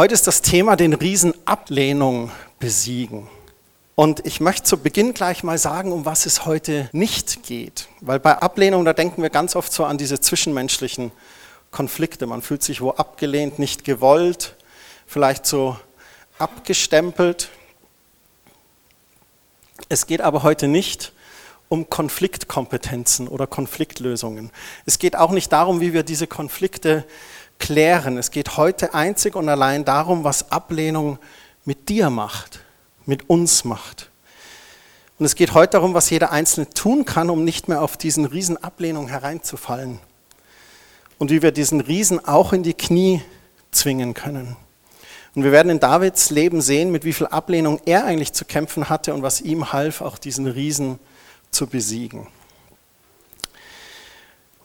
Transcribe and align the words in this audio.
Heute 0.00 0.14
ist 0.14 0.26
das 0.26 0.40
Thema 0.40 0.76
den 0.76 0.94
Riesen 0.94 1.34
Ablehnung 1.44 2.30
besiegen. 2.58 3.28
Und 3.94 4.24
ich 4.24 4.40
möchte 4.40 4.62
zu 4.62 4.78
Beginn 4.78 5.12
gleich 5.12 5.42
mal 5.42 5.58
sagen, 5.58 5.92
um 5.92 6.06
was 6.06 6.24
es 6.24 6.46
heute 6.46 6.88
nicht 6.92 7.42
geht. 7.42 7.86
Weil 8.00 8.18
bei 8.18 8.38
Ablehnung, 8.38 8.86
da 8.86 8.94
denken 8.94 9.20
wir 9.20 9.28
ganz 9.28 9.56
oft 9.56 9.70
so 9.70 9.84
an 9.84 9.98
diese 9.98 10.18
zwischenmenschlichen 10.18 11.12
Konflikte. 11.70 12.26
Man 12.26 12.40
fühlt 12.40 12.62
sich 12.62 12.80
wo 12.80 12.92
abgelehnt, 12.92 13.58
nicht 13.58 13.84
gewollt, 13.84 14.56
vielleicht 15.06 15.44
so 15.44 15.76
abgestempelt. 16.38 17.50
Es 19.90 20.06
geht 20.06 20.22
aber 20.22 20.42
heute 20.42 20.66
nicht 20.66 21.12
um 21.68 21.90
Konfliktkompetenzen 21.90 23.28
oder 23.28 23.46
Konfliktlösungen. 23.46 24.50
Es 24.86 24.98
geht 24.98 25.14
auch 25.14 25.30
nicht 25.30 25.52
darum, 25.52 25.82
wie 25.82 25.92
wir 25.92 26.04
diese 26.04 26.26
Konflikte 26.26 27.04
klären. 27.60 28.18
Es 28.18 28.32
geht 28.32 28.56
heute 28.56 28.94
einzig 28.94 29.36
und 29.36 29.48
allein 29.48 29.84
darum, 29.84 30.24
was 30.24 30.50
Ablehnung 30.50 31.18
mit 31.64 31.88
dir 31.88 32.10
macht, 32.10 32.60
mit 33.06 33.30
uns 33.30 33.64
macht. 33.64 34.10
Und 35.20 35.26
es 35.26 35.36
geht 35.36 35.54
heute 35.54 35.72
darum, 35.72 35.94
was 35.94 36.10
jeder 36.10 36.32
Einzelne 36.32 36.70
tun 36.70 37.04
kann, 37.04 37.30
um 37.30 37.44
nicht 37.44 37.68
mehr 37.68 37.82
auf 37.82 37.96
diesen 37.96 38.24
Riesen 38.24 38.56
Ablehnung 38.56 39.06
hereinzufallen. 39.06 40.00
Und 41.18 41.30
wie 41.30 41.42
wir 41.42 41.52
diesen 41.52 41.80
Riesen 41.80 42.24
auch 42.26 42.52
in 42.52 42.62
die 42.62 42.74
Knie 42.74 43.22
zwingen 43.70 44.14
können. 44.14 44.56
Und 45.34 45.44
wir 45.44 45.52
werden 45.52 45.70
in 45.70 45.78
Davids 45.78 46.30
Leben 46.30 46.60
sehen, 46.60 46.90
mit 46.90 47.04
wie 47.04 47.12
viel 47.12 47.26
Ablehnung 47.26 47.80
er 47.84 48.04
eigentlich 48.04 48.32
zu 48.32 48.44
kämpfen 48.44 48.88
hatte 48.88 49.14
und 49.14 49.22
was 49.22 49.40
ihm 49.42 49.72
half, 49.72 50.00
auch 50.00 50.18
diesen 50.18 50.46
Riesen 50.46 50.98
zu 51.50 51.66
besiegen. 51.66 52.26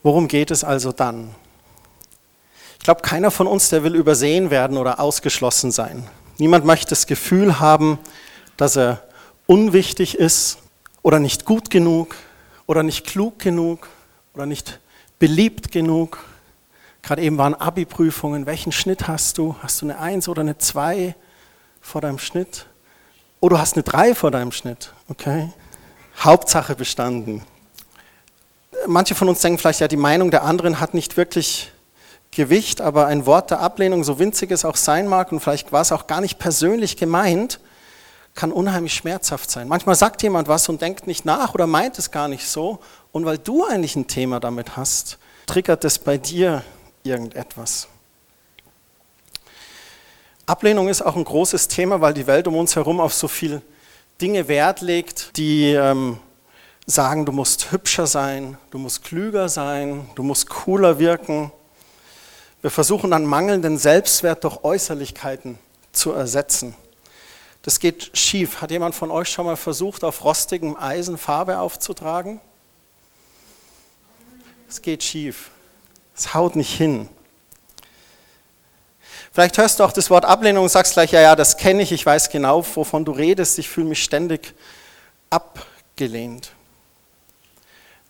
Worum 0.02 0.28
geht 0.28 0.52
es 0.52 0.64
also 0.64 0.92
dann? 0.92 1.36
Glaube, 2.86 3.02
keiner 3.02 3.32
von 3.32 3.48
uns, 3.48 3.70
der 3.70 3.84
will 3.84 3.96
übersehen 3.96 4.52
werden 4.52 4.78
oder 4.78 5.00
ausgeschlossen 5.00 5.72
sein. 5.72 6.08
Niemand 6.38 6.66
möchte 6.66 6.90
das 6.90 7.08
Gefühl 7.08 7.60
haben, 7.60 7.98
dass 8.58 8.76
er 8.76 9.02
unwichtig 9.48 10.20
ist 10.20 10.60
oder 11.02 11.18
nicht 11.18 11.46
gut 11.46 11.72
genug 11.72 12.16
oder 12.68 12.84
nicht 12.84 13.08
klug 13.08 13.40
genug 13.40 13.88
oder 14.36 14.46
nicht 14.46 14.80
beliebt 15.18 15.72
genug. 15.72 16.24
Gerade 17.02 17.24
eben 17.24 17.40
waren 17.40 17.56
Abi-Prüfungen. 17.56 18.46
Welchen 18.46 18.72
Schnitt 18.72 19.08
hast 19.08 19.40
du? 19.40 19.56
Hast 19.64 19.82
du 19.82 19.88
eine 19.88 19.98
1 19.98 20.30
oder 20.30 20.42
eine 20.42 20.60
2 20.60 21.16
vor 21.82 22.02
deinem 22.02 22.20
Schnitt? 22.20 22.68
Oder 23.40 23.56
du 23.56 23.62
hast 23.62 23.74
eine 23.74 23.82
3 23.82 24.14
vor 24.14 24.30
deinem 24.30 24.52
Schnitt. 24.52 24.94
Okay? 25.08 25.52
Hauptsache 26.20 26.76
bestanden. 26.76 27.42
Manche 28.86 29.16
von 29.16 29.28
uns 29.28 29.42
denken 29.42 29.58
vielleicht, 29.58 29.80
ja, 29.80 29.88
die 29.88 29.98
Meinung 29.98 30.30
der 30.30 30.44
anderen 30.44 30.80
hat 30.80 30.94
nicht 30.94 31.18
wirklich 31.18 31.72
Gewicht, 32.36 32.82
aber 32.82 33.08
ein 33.08 33.26
Wort 33.26 33.50
der 33.50 33.62
Ablehnung, 33.62 34.04
so 34.04 34.20
winzig 34.20 34.52
es 34.52 34.66
auch 34.66 34.76
sein 34.76 35.08
mag, 35.08 35.32
und 35.32 35.40
vielleicht 35.40 35.72
war 35.72 35.82
es 35.82 35.92
auch 35.92 36.08
gar 36.08 36.22
nicht 36.22 36.38
persönlich 36.38 36.98
gemeint, 36.98 37.60
kann 38.36 38.52
unheimlich 38.52 38.94
schmerzhaft 38.94 39.50
sein. 39.50 39.68
Manchmal 39.68 39.96
sagt 39.96 40.22
jemand 40.22 40.48
was 40.48 40.70
und 40.70 40.82
denkt 40.82 41.08
nicht 41.08 41.26
nach 41.26 41.54
oder 41.54 41.68
meint 41.68 41.98
es 41.98 42.12
gar 42.12 42.28
nicht 42.28 42.48
so. 42.48 42.80
Und 43.14 43.26
weil 43.26 43.38
du 43.38 43.64
eigentlich 43.64 43.96
ein 43.96 44.08
Thema 44.08 44.42
damit 44.42 44.76
hast, 44.76 45.18
triggert 45.48 45.86
es 45.86 45.98
bei 45.98 46.18
dir 46.18 46.62
irgendetwas. 47.04 47.88
Ablehnung 50.46 50.90
ist 50.90 51.02
auch 51.02 51.16
ein 51.16 51.24
großes 51.24 51.70
Thema, 51.70 52.02
weil 52.02 52.14
die 52.14 52.28
Welt 52.28 52.48
um 52.48 52.56
uns 52.56 52.76
herum 52.76 53.00
auf 53.00 53.14
so 53.14 53.28
viele 53.28 53.62
Dinge 54.22 54.48
Wert 54.48 54.82
legt, 54.82 55.38
die 55.38 55.72
ähm, 55.72 56.20
sagen, 56.86 57.26
du 57.26 57.32
musst 57.32 57.72
hübscher 57.72 58.06
sein, 58.06 58.58
du 58.70 58.78
musst 58.78 59.04
klüger 59.04 59.50
sein, 59.50 60.08
du 60.16 60.24
musst 60.24 60.50
cooler 60.50 61.00
wirken, 61.00 61.52
wir 62.66 62.72
versuchen 62.72 63.12
dann 63.12 63.26
mangelnden 63.26 63.78
Selbstwert 63.78 64.44
durch 64.44 64.64
Äußerlichkeiten 64.64 65.60
zu 65.92 66.14
ersetzen. 66.14 66.74
Das 67.62 67.80
geht 67.80 68.18
schief. 68.18 68.60
Hat 68.60 68.72
jemand 68.72 68.96
von 68.96 69.12
euch 69.12 69.30
schon 69.30 69.46
mal 69.46 69.56
versucht, 69.56 70.04
auf 70.04 70.24
rostigem 70.24 70.76
Eisen 70.76 71.20
Farbe 71.20 71.60
aufzutragen? 71.60 72.42
Es 74.68 74.82
geht 74.82 75.04
schief. 75.04 75.52
Es 76.18 76.34
haut 76.34 76.56
nicht 76.56 76.76
hin. 76.76 77.08
Vielleicht 79.32 79.60
hörst 79.60 79.80
du 79.80 79.84
auch 79.84 79.94
das 79.94 80.10
Wort 80.10 80.26
Ablehnung 80.26 80.64
und 80.64 80.70
sagst 80.70 80.94
gleich, 80.94 81.12
ja, 81.12 81.22
ja, 81.22 81.36
das 81.36 81.58
kenne 81.58 81.84
ich, 81.84 81.92
ich 81.92 82.04
weiß 82.04 82.32
genau, 82.32 82.66
wovon 82.74 83.06
du 83.06 83.12
redest, 83.12 83.60
ich 83.60 83.70
fühle 83.70 83.90
mich 83.90 84.04
ständig 84.04 84.56
abgelehnt. 85.30 86.52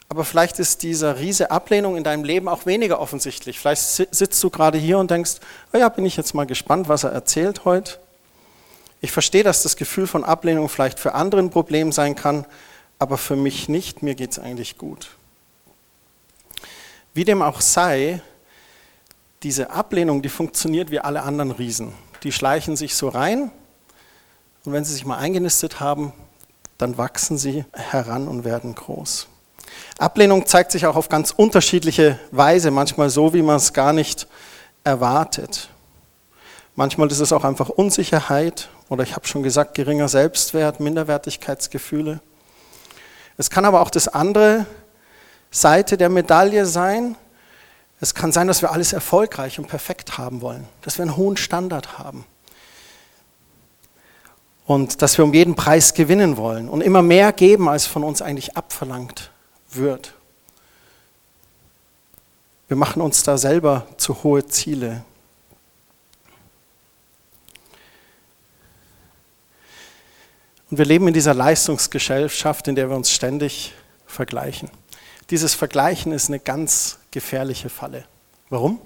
Aber 0.07 0.23
vielleicht 0.23 0.59
ist 0.59 0.83
dieser 0.83 1.19
Riese 1.19 1.51
Ablehnung 1.51 1.97
in 1.97 2.03
deinem 2.03 2.23
Leben 2.23 2.47
auch 2.47 2.65
weniger 2.65 2.99
offensichtlich. 2.99 3.59
Vielleicht 3.59 3.81
sitzt 3.81 4.43
du 4.43 4.49
gerade 4.49 4.77
hier 4.77 4.99
und 4.99 5.09
denkst, 5.09 5.35
oh 5.73 5.77
ja, 5.77 5.89
bin 5.89 6.05
ich 6.05 6.15
jetzt 6.15 6.33
mal 6.33 6.45
gespannt, 6.45 6.87
was 6.87 7.03
er 7.03 7.11
erzählt 7.11 7.65
heute. 7.65 7.97
Ich 9.01 9.11
verstehe, 9.11 9.43
dass 9.43 9.63
das 9.63 9.75
Gefühl 9.75 10.07
von 10.07 10.23
Ablehnung 10.23 10.69
vielleicht 10.69 10.99
für 10.99 11.13
andere 11.13 11.41
ein 11.41 11.49
Problem 11.49 11.91
sein 11.91 12.15
kann, 12.15 12.45
aber 12.99 13.17
für 13.17 13.35
mich 13.35 13.67
nicht. 13.67 14.03
Mir 14.03 14.15
geht 14.15 14.31
es 14.31 14.39
eigentlich 14.39 14.77
gut. 14.77 15.09
Wie 17.13 17.23
dem 17.23 17.41
auch 17.41 17.61
sei, 17.61 18.21
diese 19.43 19.69
Ablehnung, 19.71 20.21
die 20.21 20.29
funktioniert 20.29 20.91
wie 20.91 20.99
alle 20.99 21.23
anderen 21.23 21.51
Riesen. 21.51 21.93
Die 22.23 22.31
schleichen 22.31 22.75
sich 22.75 22.95
so 22.95 23.09
rein 23.09 23.51
und 24.65 24.73
wenn 24.73 24.83
sie 24.83 24.93
sich 24.93 25.05
mal 25.05 25.17
eingenistet 25.17 25.79
haben, 25.79 26.13
dann 26.77 26.97
wachsen 26.97 27.37
sie 27.37 27.65
heran 27.73 28.27
und 28.27 28.43
werden 28.43 28.75
groß. 28.75 29.27
Ablehnung 29.97 30.45
zeigt 30.45 30.71
sich 30.73 30.85
auch 30.85 30.97
auf 30.97 31.07
ganz 31.07 31.31
unterschiedliche 31.31 32.19
Weise, 32.31 32.69
manchmal 32.69 33.09
so, 33.09 33.33
wie 33.33 33.41
man 33.41 33.55
es 33.55 33.71
gar 33.71 33.93
nicht 33.93 34.27
erwartet. 34.83 35.69
Manchmal 36.75 37.09
ist 37.09 37.21
es 37.21 37.31
auch 37.31 37.45
einfach 37.45 37.69
Unsicherheit 37.69 38.67
oder 38.89 39.03
ich 39.03 39.15
habe 39.15 39.25
schon 39.25 39.41
gesagt, 39.41 39.73
geringer 39.73 40.09
Selbstwert, 40.09 40.81
Minderwertigkeitsgefühle. 40.81 42.19
Es 43.37 43.49
kann 43.49 43.63
aber 43.63 43.79
auch 43.79 43.89
das 43.89 44.09
andere 44.09 44.65
Seite 45.49 45.95
der 45.95 46.09
Medaille 46.09 46.65
sein. 46.65 47.15
Es 48.01 48.13
kann 48.13 48.33
sein, 48.33 48.47
dass 48.47 48.61
wir 48.61 48.73
alles 48.73 48.91
erfolgreich 48.91 49.59
und 49.59 49.67
perfekt 49.67 50.17
haben 50.17 50.41
wollen, 50.41 50.67
dass 50.81 50.97
wir 50.97 51.03
einen 51.03 51.15
hohen 51.15 51.37
Standard 51.37 51.97
haben 51.97 52.25
und 54.65 55.01
dass 55.01 55.17
wir 55.17 55.23
um 55.23 55.33
jeden 55.33 55.55
Preis 55.55 55.93
gewinnen 55.93 56.35
wollen 56.35 56.67
und 56.67 56.81
immer 56.81 57.01
mehr 57.01 57.31
geben, 57.31 57.69
als 57.69 57.85
von 57.85 58.03
uns 58.03 58.21
eigentlich 58.21 58.57
abverlangt 58.57 59.31
wird. 59.75 60.13
Wir 62.67 62.77
machen 62.77 63.01
uns 63.01 63.23
da 63.23 63.37
selber 63.37 63.85
zu 63.97 64.23
hohe 64.23 64.45
Ziele. 64.47 65.03
Und 70.71 70.79
wir 70.79 70.85
leben 70.85 71.07
in 71.07 71.13
dieser 71.13 71.33
Leistungsgesellschaft, 71.33 72.67
in 72.67 72.75
der 72.75 72.89
wir 72.89 72.95
uns 72.95 73.11
ständig 73.11 73.73
vergleichen. 74.07 74.69
Dieses 75.29 75.53
Vergleichen 75.53 76.11
ist 76.11 76.27
eine 76.27 76.39
ganz 76.39 76.99
gefährliche 77.11 77.69
Falle. 77.69 78.05
Warum? 78.49 78.81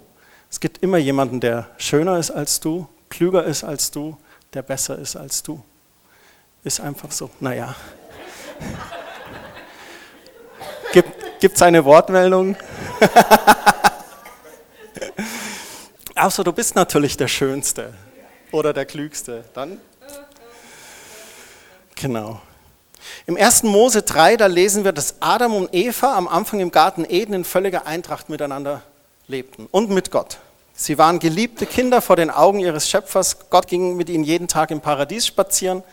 Es 0.49 0.59
gibt 0.59 0.79
immer 0.79 0.97
jemanden, 0.97 1.39
der 1.39 1.69
schöner 1.77 2.17
ist 2.17 2.31
als 2.31 2.59
du, 2.59 2.87
klüger 3.09 3.43
ist 3.45 3.63
als 3.63 3.91
du, 3.91 4.17
der 4.53 4.61
besser 4.61 4.97
ist 4.97 5.15
als 5.15 5.43
du. 5.43 5.63
Ist 6.63 6.81
einfach 6.81 7.11
so. 7.11 7.29
Naja. 7.39 7.75
Gibt 10.91 11.55
es 11.55 11.61
eine 11.61 11.85
Wortmeldung? 11.85 12.55
Außer 16.15 16.43
du 16.43 16.51
bist 16.51 16.75
natürlich 16.75 17.15
der 17.15 17.27
Schönste 17.27 17.93
oder 18.51 18.73
der 18.73 18.85
Klügste. 18.85 19.45
Dann? 19.53 19.79
Genau. 21.95 22.41
Im 23.25 23.37
1. 23.37 23.63
Mose 23.63 24.01
3, 24.01 24.37
da 24.37 24.47
lesen 24.47 24.83
wir, 24.83 24.91
dass 24.91 25.15
Adam 25.21 25.53
und 25.53 25.73
Eva 25.73 26.17
am 26.17 26.27
Anfang 26.27 26.59
im 26.59 26.71
Garten 26.71 27.05
Eden 27.07 27.33
in 27.33 27.43
völliger 27.45 27.85
Eintracht 27.85 28.29
miteinander 28.29 28.81
lebten 29.27 29.67
und 29.71 29.89
mit 29.91 30.11
Gott. 30.11 30.39
Sie 30.73 30.97
waren 30.97 31.19
geliebte 31.19 31.65
Kinder 31.65 32.01
vor 32.01 32.15
den 32.15 32.31
Augen 32.31 32.59
ihres 32.59 32.89
Schöpfers. 32.89 33.49
Gott 33.49 33.67
ging 33.67 33.95
mit 33.95 34.09
ihnen 34.09 34.23
jeden 34.23 34.47
Tag 34.47 34.71
im 34.71 34.81
Paradies 34.81 35.27
spazieren 35.27 35.83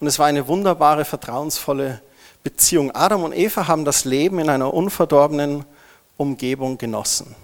und 0.00 0.06
es 0.06 0.18
war 0.18 0.26
eine 0.26 0.48
wunderbare, 0.48 1.04
vertrauensvolle 1.04 2.00
Beziehung. 2.46 2.92
Adam 2.92 3.24
und 3.24 3.32
Eva 3.32 3.66
haben 3.66 3.84
das 3.84 4.04
Leben 4.04 4.38
in 4.38 4.48
einer 4.48 4.72
unverdorbenen 4.72 5.64
Umgebung 6.16 6.78
genossen. 6.78 7.34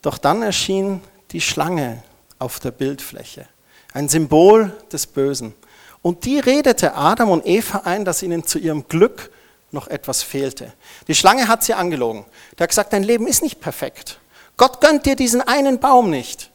Doch 0.00 0.16
dann 0.16 0.42
erschien 0.42 1.00
die 1.32 1.40
Schlange 1.40 2.04
auf 2.38 2.60
der 2.60 2.70
Bildfläche, 2.70 3.48
ein 3.92 4.08
Symbol 4.08 4.72
des 4.92 5.08
Bösen. 5.08 5.54
Und 6.02 6.24
die 6.24 6.38
redete 6.38 6.94
Adam 6.94 7.30
und 7.30 7.44
Eva 7.44 7.78
ein, 7.78 8.04
dass 8.04 8.22
ihnen 8.22 8.44
zu 8.44 8.60
ihrem 8.60 8.86
Glück 8.86 9.32
noch 9.72 9.88
etwas 9.88 10.22
fehlte. 10.22 10.72
Die 11.08 11.16
Schlange 11.16 11.48
hat 11.48 11.64
sie 11.64 11.74
angelogen. 11.74 12.24
Der 12.56 12.64
hat 12.64 12.70
gesagt, 12.70 12.92
dein 12.92 13.02
Leben 13.02 13.26
ist 13.26 13.42
nicht 13.42 13.60
perfekt. 13.60 14.20
Gott 14.56 14.80
gönnt 14.80 15.04
dir 15.04 15.16
diesen 15.16 15.40
einen 15.40 15.80
Baum 15.80 16.10
nicht. 16.10 16.52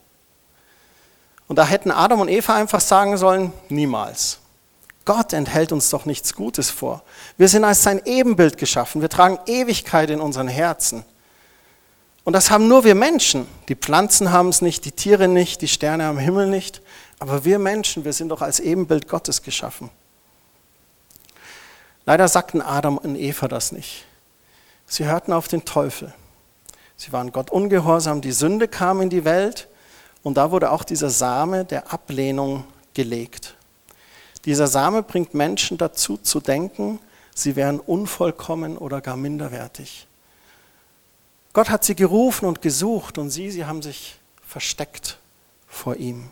Und 1.49 1.57
da 1.57 1.65
hätten 1.65 1.91
Adam 1.91 2.21
und 2.21 2.29
Eva 2.29 2.55
einfach 2.55 2.79
sagen 2.79 3.17
sollen, 3.17 3.51
niemals. 3.67 4.39
Gott 5.07 5.31
enthält 5.31 5.71
uns 5.71 5.89
doch 5.89 6.05
nichts 6.05 6.35
Gutes 6.35 6.69
vor. 6.69 7.01
Wir 7.37 7.47
sind 7.47 7.63
als 7.63 7.81
sein 7.81 8.01
Ebenbild 8.03 8.57
geschaffen. 8.57 8.99
Wir 9.01 9.07
tragen 9.07 9.39
Ewigkeit 9.45 10.09
in 10.09 10.19
unseren 10.19 10.49
Herzen. 10.49 11.05
Und 12.25 12.33
das 12.33 12.51
haben 12.51 12.67
nur 12.67 12.83
wir 12.83 12.93
Menschen. 12.93 13.47
Die 13.69 13.75
Pflanzen 13.75 14.33
haben 14.33 14.49
es 14.49 14.61
nicht, 14.61 14.83
die 14.83 14.91
Tiere 14.91 15.29
nicht, 15.29 15.61
die 15.61 15.69
Sterne 15.69 16.07
am 16.07 16.17
Himmel 16.17 16.47
nicht. 16.47 16.81
Aber 17.19 17.45
wir 17.45 17.57
Menschen, 17.57 18.03
wir 18.03 18.11
sind 18.11 18.27
doch 18.27 18.41
als 18.41 18.59
Ebenbild 18.59 19.07
Gottes 19.07 19.41
geschaffen. 19.41 19.89
Leider 22.05 22.27
sagten 22.27 22.61
Adam 22.61 22.97
und 22.97 23.15
Eva 23.15 23.47
das 23.47 23.71
nicht. 23.71 24.05
Sie 24.87 25.05
hörten 25.05 25.31
auf 25.31 25.47
den 25.47 25.63
Teufel. 25.63 26.13
Sie 26.97 27.13
waren 27.13 27.31
Gott 27.31 27.49
ungehorsam, 27.49 28.19
die 28.19 28.33
Sünde 28.33 28.67
kam 28.67 28.99
in 28.99 29.09
die 29.09 29.23
Welt 29.23 29.69
und 30.21 30.35
da 30.35 30.51
wurde 30.51 30.71
auch 30.71 30.83
dieser 30.83 31.09
Same 31.09 31.63
der 31.63 31.93
Ablehnung 31.93 32.65
gelegt. 32.93 33.56
Dieser 34.47 34.67
Same 34.67 35.03
bringt 35.03 35.33
Menschen 35.33 35.77
dazu 35.77 36.15
zu 36.15 36.39
denken, 36.39 36.99
sie 37.35 37.57
wären 37.57 37.81
unvollkommen 37.81 38.77
oder 38.77 39.01
gar 39.01 39.17
minderwertig. 39.17 40.07
Gott 41.51 41.69
hat 41.69 41.83
sie 41.83 41.95
gerufen 41.95 42.45
und 42.45 42.61
gesucht 42.61 43.17
und 43.17 43.29
sie, 43.29 43.51
sie 43.51 43.65
haben 43.65 43.81
sich 43.81 44.15
versteckt 44.45 45.19
vor 45.67 45.97
ihm. 45.97 46.31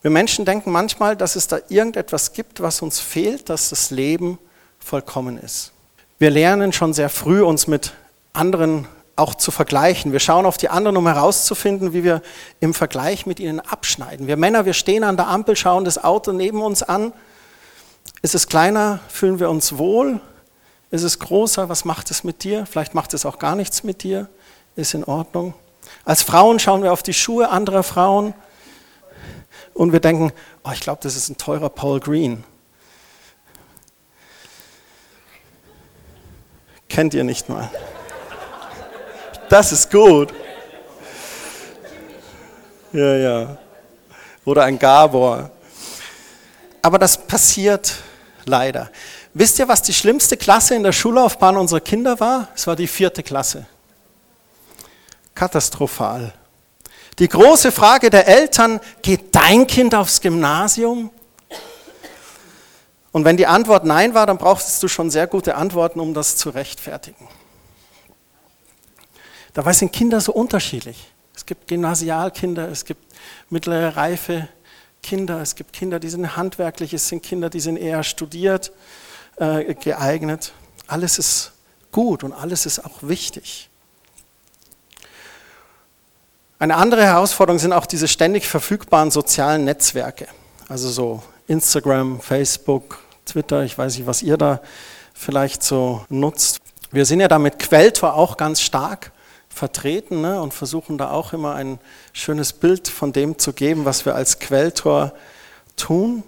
Wir 0.00 0.10
Menschen 0.10 0.46
denken 0.46 0.72
manchmal, 0.72 1.18
dass 1.18 1.36
es 1.36 1.48
da 1.48 1.58
irgendetwas 1.68 2.32
gibt, 2.32 2.62
was 2.62 2.80
uns 2.80 2.98
fehlt, 2.98 3.50
dass 3.50 3.68
das 3.68 3.90
Leben 3.90 4.38
vollkommen 4.78 5.36
ist. 5.36 5.72
Wir 6.18 6.30
lernen 6.30 6.72
schon 6.72 6.94
sehr 6.94 7.10
früh, 7.10 7.42
uns 7.42 7.66
mit 7.66 7.92
anderen 8.32 8.88
auch 9.16 9.34
zu 9.34 9.50
vergleichen. 9.50 10.12
Wir 10.12 10.20
schauen 10.20 10.46
auf 10.46 10.56
die 10.56 10.68
anderen, 10.68 10.96
um 10.96 11.06
herauszufinden, 11.06 11.92
wie 11.92 12.04
wir 12.04 12.22
im 12.60 12.74
Vergleich 12.74 13.26
mit 13.26 13.40
ihnen 13.40 13.60
abschneiden. 13.60 14.26
Wir 14.26 14.36
Männer, 14.36 14.64
wir 14.64 14.72
stehen 14.72 15.04
an 15.04 15.16
der 15.16 15.28
Ampel, 15.28 15.56
schauen 15.56 15.84
das 15.84 16.02
Auto 16.02 16.32
neben 16.32 16.62
uns 16.62 16.82
an. 16.82 17.12
Ist 18.22 18.34
es 18.34 18.46
kleiner, 18.46 19.00
fühlen 19.08 19.38
wir 19.38 19.50
uns 19.50 19.76
wohl? 19.78 20.20
Ist 20.90 21.02
es 21.02 21.18
größer, 21.18 21.68
was 21.68 21.84
macht 21.84 22.10
es 22.10 22.24
mit 22.24 22.44
dir? 22.44 22.66
Vielleicht 22.66 22.94
macht 22.94 23.14
es 23.14 23.26
auch 23.26 23.38
gar 23.38 23.54
nichts 23.54 23.82
mit 23.82 24.02
dir. 24.02 24.28
Ist 24.76 24.94
in 24.94 25.04
Ordnung. 25.04 25.54
Als 26.04 26.22
Frauen 26.22 26.58
schauen 26.58 26.82
wir 26.82 26.92
auf 26.92 27.02
die 27.02 27.14
Schuhe 27.14 27.50
anderer 27.50 27.82
Frauen 27.82 28.34
und 29.74 29.92
wir 29.92 30.00
denken, 30.00 30.32
oh, 30.64 30.70
ich 30.72 30.80
glaube, 30.80 31.00
das 31.02 31.16
ist 31.16 31.28
ein 31.28 31.36
teurer 31.36 31.68
Paul 31.68 32.00
Green. 32.00 32.44
Kennt 36.88 37.14
ihr 37.14 37.24
nicht 37.24 37.48
mal. 37.48 37.70
Das 39.52 39.70
ist 39.70 39.90
gut. 39.90 40.32
Ja, 42.90 43.16
ja. 43.16 43.58
Oder 44.46 44.64
ein 44.64 44.78
Gabor. 44.78 45.50
Aber 46.80 46.98
das 46.98 47.18
passiert 47.18 47.96
leider. 48.46 48.90
Wisst 49.34 49.58
ihr, 49.58 49.68
was 49.68 49.82
die 49.82 49.92
schlimmste 49.92 50.38
Klasse 50.38 50.74
in 50.74 50.82
der 50.82 50.92
Schullaufbahn 50.92 51.58
unserer 51.58 51.80
Kinder 51.80 52.18
war? 52.18 52.48
Es 52.54 52.66
war 52.66 52.76
die 52.76 52.86
vierte 52.86 53.22
Klasse. 53.22 53.66
Katastrophal. 55.34 56.32
Die 57.18 57.28
große 57.28 57.72
Frage 57.72 58.08
der 58.08 58.26
Eltern, 58.26 58.80
geht 59.02 59.34
dein 59.34 59.66
Kind 59.66 59.94
aufs 59.94 60.22
Gymnasium? 60.22 61.10
Und 63.10 63.26
wenn 63.26 63.36
die 63.36 63.46
Antwort 63.46 63.84
nein 63.84 64.14
war, 64.14 64.24
dann 64.24 64.38
brauchst 64.38 64.82
du 64.82 64.88
schon 64.88 65.10
sehr 65.10 65.26
gute 65.26 65.56
Antworten, 65.56 66.00
um 66.00 66.14
das 66.14 66.38
zu 66.38 66.48
rechtfertigen. 66.48 67.28
Dabei 69.54 69.72
sind 69.72 69.92
Kinder 69.92 70.20
so 70.20 70.32
unterschiedlich. 70.32 71.12
Es 71.34 71.46
gibt 71.46 71.68
Gymnasialkinder, 71.68 72.68
es 72.68 72.84
gibt 72.84 73.04
mittlere 73.50 73.96
Reife 73.96 74.48
Kinder, 75.02 75.40
es 75.40 75.56
gibt 75.56 75.72
Kinder, 75.72 75.98
die 75.98 76.08
sind 76.08 76.36
handwerklich, 76.36 76.94
es 76.94 77.08
sind 77.08 77.22
Kinder, 77.22 77.50
die 77.50 77.60
sind 77.60 77.76
eher 77.76 78.02
studiert 78.04 78.72
äh, 79.36 79.74
geeignet. 79.74 80.52
Alles 80.86 81.18
ist 81.18 81.52
gut 81.90 82.22
und 82.22 82.32
alles 82.32 82.66
ist 82.66 82.84
auch 82.84 83.02
wichtig. 83.02 83.68
Eine 86.58 86.76
andere 86.76 87.04
Herausforderung 87.04 87.58
sind 87.58 87.72
auch 87.72 87.86
diese 87.86 88.06
ständig 88.06 88.46
verfügbaren 88.46 89.10
sozialen 89.10 89.64
Netzwerke. 89.64 90.28
Also 90.68 90.88
so 90.90 91.22
Instagram, 91.48 92.20
Facebook, 92.20 93.00
Twitter, 93.26 93.64
ich 93.64 93.76
weiß 93.76 93.96
nicht, 93.96 94.06
was 94.06 94.22
ihr 94.22 94.36
da 94.36 94.60
vielleicht 95.12 95.64
so 95.64 96.04
nutzt. 96.08 96.60
Wir 96.92 97.04
sind 97.04 97.18
ja 97.18 97.26
da 97.26 97.40
mit 97.40 97.58
Quelltor 97.58 98.14
auch 98.14 98.36
ganz 98.36 98.60
stark 98.60 99.10
vertreten 99.54 100.20
ne, 100.20 100.40
und 100.40 100.54
versuchen 100.54 100.98
da 100.98 101.10
auch 101.10 101.32
immer 101.32 101.54
ein 101.54 101.78
schönes 102.12 102.52
Bild 102.52 102.88
von 102.88 103.12
dem 103.12 103.38
zu 103.38 103.52
geben, 103.52 103.84
was 103.84 104.06
wir 104.06 104.14
als 104.14 104.38
Quelltor 104.38 105.12
tun. 105.76 106.22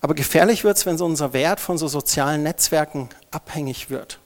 Aber 0.00 0.14
gefährlich 0.14 0.64
wird 0.64 0.76
es, 0.76 0.86
wenn 0.86 0.98
so 0.98 1.04
unser 1.04 1.32
Wert 1.32 1.60
von 1.60 1.78
so 1.78 1.88
sozialen 1.88 2.42
Netzwerken 2.42 3.08
abhängig 3.30 3.90
wird. 3.90 4.18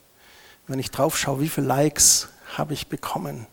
Wenn 0.67 0.79
ich 0.79 0.90
drauf 0.90 1.19
schaue, 1.19 1.40
wie 1.40 1.49
viele 1.49 1.67
Likes 1.67 2.29
habe 2.56 2.75
ich 2.75 2.88
bekommen? 2.88 3.46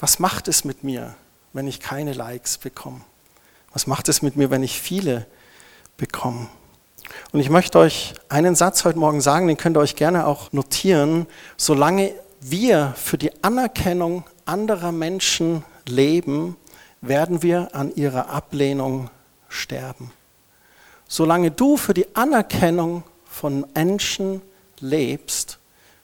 Was 0.00 0.18
macht 0.18 0.48
es 0.48 0.64
mit 0.64 0.84
mir, 0.84 1.14
wenn 1.52 1.66
ich 1.66 1.80
keine 1.80 2.12
Likes 2.12 2.58
bekomme? 2.58 3.00
Was 3.72 3.86
macht 3.86 4.08
es 4.08 4.22
mit 4.22 4.36
mir, 4.36 4.50
wenn 4.50 4.62
ich 4.62 4.80
viele 4.80 5.26
bekomme? 5.96 6.48
Und 7.32 7.40
ich 7.40 7.50
möchte 7.50 7.78
euch 7.78 8.14
einen 8.28 8.54
Satz 8.54 8.84
heute 8.84 8.98
Morgen 8.98 9.20
sagen, 9.20 9.46
den 9.46 9.56
könnt 9.56 9.76
ihr 9.76 9.80
euch 9.80 9.96
gerne 9.96 10.26
auch 10.26 10.52
notieren. 10.52 11.26
Solange 11.56 12.12
wir 12.40 12.94
für 12.96 13.18
die 13.18 13.32
Anerkennung 13.42 14.24
anderer 14.44 14.92
Menschen 14.92 15.64
leben, 15.86 16.56
werden 17.00 17.42
wir 17.42 17.74
an 17.74 17.94
ihrer 17.94 18.30
Ablehnung 18.30 19.10
sterben. 19.48 20.12
Solange 21.08 21.50
du 21.50 21.76
für 21.76 21.94
die 21.94 22.14
Anerkennung 22.14 23.04
von 23.24 23.66
Menschen 23.74 24.42
lebst, 24.80 25.58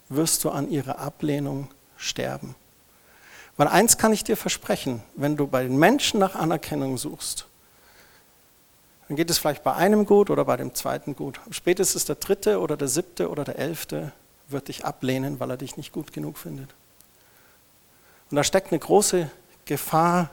wirst 0.08 0.44
du 0.44 0.50
an 0.50 0.70
ihrer 0.70 0.99
Ablehnung 0.99 1.69
sterben. 1.96 2.55
Weil 3.56 3.69
eins 3.69 3.99
kann 3.99 4.12
ich 4.12 4.25
dir 4.25 4.37
versprechen, 4.37 5.02
wenn 5.14 5.37
du 5.37 5.46
bei 5.46 5.62
den 5.62 5.76
Menschen 5.76 6.20
nach 6.20 6.34
Anerkennung 6.34 6.99
suchst, 6.99 7.46
dann 9.08 9.17
geht 9.17 9.31
es 9.31 9.38
vielleicht 9.38 9.62
bei 9.62 9.75
einem 9.75 10.06
gut 10.06 10.31
oder 10.31 10.44
bei 10.44 10.56
dem 10.56 10.75
zweiten 10.75 11.14
gut. 11.14 11.40
Spätestens 11.50 12.05
der 12.06 12.17
dritte 12.17 12.61
oder 12.61 12.76
der 12.76 12.88
siebte 12.88 13.29
oder 13.29 13.44
der 13.44 13.58
elfte 13.58 14.12
wird 14.48 14.68
dich 14.68 14.84
ablehnen, 14.84 15.40
weil 15.40 15.50
er 15.50 15.56
dich 15.56 15.76
nicht 15.76 15.92
gut 15.92 16.12
genug 16.12 16.38
findet. 16.38 16.70
Und 18.30 18.36
da 18.36 18.44
steckt 18.44 18.72
eine 18.72 18.78
große 18.78 19.30
Gefahr 19.64 20.30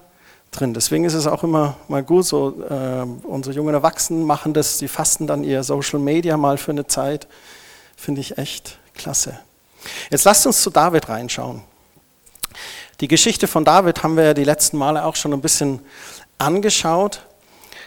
drin. 0.51 0.73
Deswegen 0.73 1.05
ist 1.05 1.13
es 1.13 1.27
auch 1.27 1.43
immer 1.43 1.75
mal 1.87 2.03
gut, 2.03 2.25
so 2.25 2.63
äh, 2.63 3.05
unsere 3.23 3.55
jungen 3.55 3.73
Erwachsenen 3.73 4.23
machen 4.23 4.53
das, 4.53 4.79
sie 4.79 4.87
fasten 4.87 5.27
dann 5.27 5.43
ihr 5.43 5.63
Social 5.63 5.99
Media 5.99 6.37
mal 6.37 6.57
für 6.57 6.71
eine 6.71 6.87
Zeit. 6.87 7.27
Finde 7.95 8.21
ich 8.21 8.37
echt 8.37 8.79
klasse. 8.93 9.39
Jetzt 10.09 10.25
lasst 10.25 10.45
uns 10.47 10.61
zu 10.61 10.69
David 10.69 11.09
reinschauen. 11.09 11.61
Die 12.99 13.07
Geschichte 13.07 13.47
von 13.47 13.63
David 13.63 14.03
haben 14.03 14.17
wir 14.17 14.25
ja 14.25 14.33
die 14.33 14.43
letzten 14.43 14.77
Male 14.77 15.05
auch 15.05 15.15
schon 15.15 15.33
ein 15.33 15.41
bisschen 15.41 15.79
angeschaut. 16.37 17.25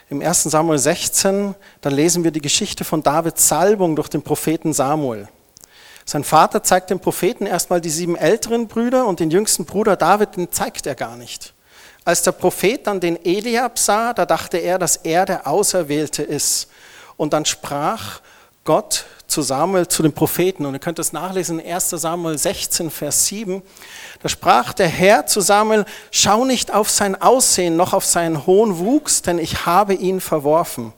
Im 0.09 0.21
1. 0.21 0.45
Samuel 0.45 0.79
16, 0.79 1.55
da 1.81 1.91
lesen 1.91 2.25
wir 2.25 2.31
die 2.31 2.41
Geschichte 2.41 2.85
von 2.85 3.03
Davids 3.03 3.49
Salbung 3.49 3.97
durch 3.97 4.09
den 4.09 4.23
Propheten 4.23 4.73
Samuel. 4.73 5.29
Sein 6.05 6.25
Vater 6.25 6.63
zeigt 6.63 6.91
dem 6.91 7.01
Propheten 7.01 7.47
erstmal 7.47 7.81
die 7.81 7.91
sieben 7.91 8.17
älteren 8.17 8.69
Brüder 8.69 9.07
und 9.07 9.21
den 9.21 9.31
jüngsten 9.31 9.65
Bruder 9.65 9.97
David, 9.97 10.37
den 10.37 10.51
zeigt 10.51 10.87
er 10.87 10.95
gar 10.95 11.17
nicht. 11.17 11.55
Als 12.05 12.23
der 12.23 12.33
Prophet 12.33 12.87
dann 12.87 13.01
den 13.01 13.25
Eliab 13.25 13.79
sah, 13.79 14.13
da 14.13 14.27
dachte 14.27 14.59
er, 14.59 14.79
dass 14.79 14.97
er 14.97 15.25
der 15.25 15.47
Auserwählte 15.47 16.23
ist. 16.23 16.69
Und 17.17 17.33
dann 17.33 17.45
sprach 17.45 18.21
Gott 18.65 19.05
zu 19.29 19.43
Samuel, 19.43 19.87
zu 19.87 20.03
dem 20.03 20.13
Propheten. 20.13 20.67
Und 20.67 20.75
ihr 20.75 20.81
könnt 20.81 20.99
es 20.99 21.13
nachlesen 21.13 21.61
in 21.61 21.73
1 21.73 21.91
Samuel 21.91 22.37
16, 22.37 22.91
Vers 22.91 23.27
7. 23.27 23.63
Da 24.21 24.29
sprach 24.29 24.73
der 24.73 24.89
Herr 24.89 25.27
zu 25.27 25.41
Samuel, 25.41 25.85
schau 26.11 26.45
nicht 26.45 26.73
auf 26.73 26.91
sein 26.91 27.21
Aussehen 27.21 27.77
noch 27.77 27.93
auf 27.93 28.05
seinen 28.05 28.47
hohen 28.47 28.79
Wuchs, 28.79 29.23
denn 29.23 29.39
ich 29.39 29.65
habe 29.65 29.95
ihn 29.95 30.21
verworfen. 30.21 30.93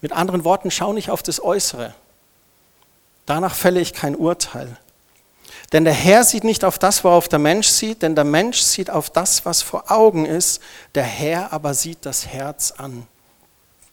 Mit 0.00 0.12
anderen 0.12 0.44
Worten, 0.44 0.70
schau 0.70 0.92
nicht 0.92 1.10
auf 1.10 1.22
das 1.22 1.42
Äußere. 1.42 1.94
Danach 3.26 3.54
fälle 3.54 3.80
ich 3.80 3.92
kein 3.92 4.16
Urteil. 4.16 4.76
Denn 5.72 5.84
der 5.84 5.94
Herr 5.94 6.24
sieht 6.24 6.44
nicht 6.44 6.64
auf 6.64 6.78
das, 6.78 7.02
worauf 7.02 7.28
der 7.28 7.38
Mensch 7.38 7.68
sieht, 7.68 8.02
denn 8.02 8.14
der 8.14 8.24
Mensch 8.24 8.60
sieht 8.60 8.90
auf 8.90 9.08
das, 9.08 9.46
was 9.46 9.62
vor 9.62 9.90
Augen 9.90 10.26
ist, 10.26 10.60
der 10.94 11.04
Herr 11.04 11.52
aber 11.52 11.72
sieht 11.72 12.04
das 12.04 12.26
Herz 12.26 12.72
an. 12.72 13.06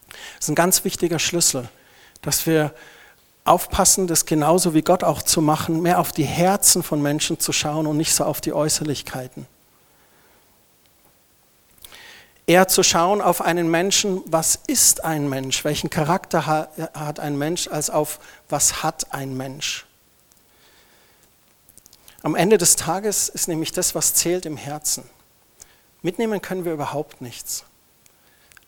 Das 0.09 0.45
ist 0.45 0.49
ein 0.49 0.55
ganz 0.55 0.83
wichtiger 0.83 1.19
Schlüssel, 1.19 1.69
dass 2.21 2.45
wir 2.45 2.73
aufpassen, 3.45 4.07
das 4.07 4.25
genauso 4.25 4.73
wie 4.73 4.81
Gott 4.81 5.03
auch 5.03 5.21
zu 5.21 5.41
machen, 5.41 5.81
mehr 5.81 5.99
auf 5.99 6.11
die 6.11 6.25
Herzen 6.25 6.83
von 6.83 7.01
Menschen 7.01 7.39
zu 7.39 7.53
schauen 7.53 7.87
und 7.87 7.97
nicht 7.97 8.13
so 8.13 8.25
auf 8.25 8.41
die 8.41 8.53
Äußerlichkeiten 8.53 9.47
eher 12.49 12.67
zu 12.67 12.81
schauen 12.81 13.21
auf 13.21 13.41
einen 13.41 13.69
Menschen, 13.69 14.23
was 14.25 14.59
ist 14.65 15.03
ein 15.03 15.29
Mensch, 15.29 15.63
welchen 15.63 15.91
Charakter 15.91 16.47
hat 16.47 17.19
ein 17.19 17.37
Mensch, 17.37 17.67
als 17.67 17.91
auf 17.91 18.19
was 18.49 18.81
hat 18.81 19.13
ein 19.13 19.37
Mensch. 19.37 19.85
Am 22.23 22.33
Ende 22.33 22.57
des 22.57 22.75
Tages 22.75 23.29
ist 23.29 23.47
nämlich 23.49 23.71
das, 23.71 23.93
was 23.93 24.15
zählt 24.15 24.47
im 24.47 24.57
Herzen. 24.57 25.03
Mitnehmen 26.01 26.41
können 26.41 26.65
wir 26.65 26.73
überhaupt 26.73 27.21
nichts. 27.21 27.65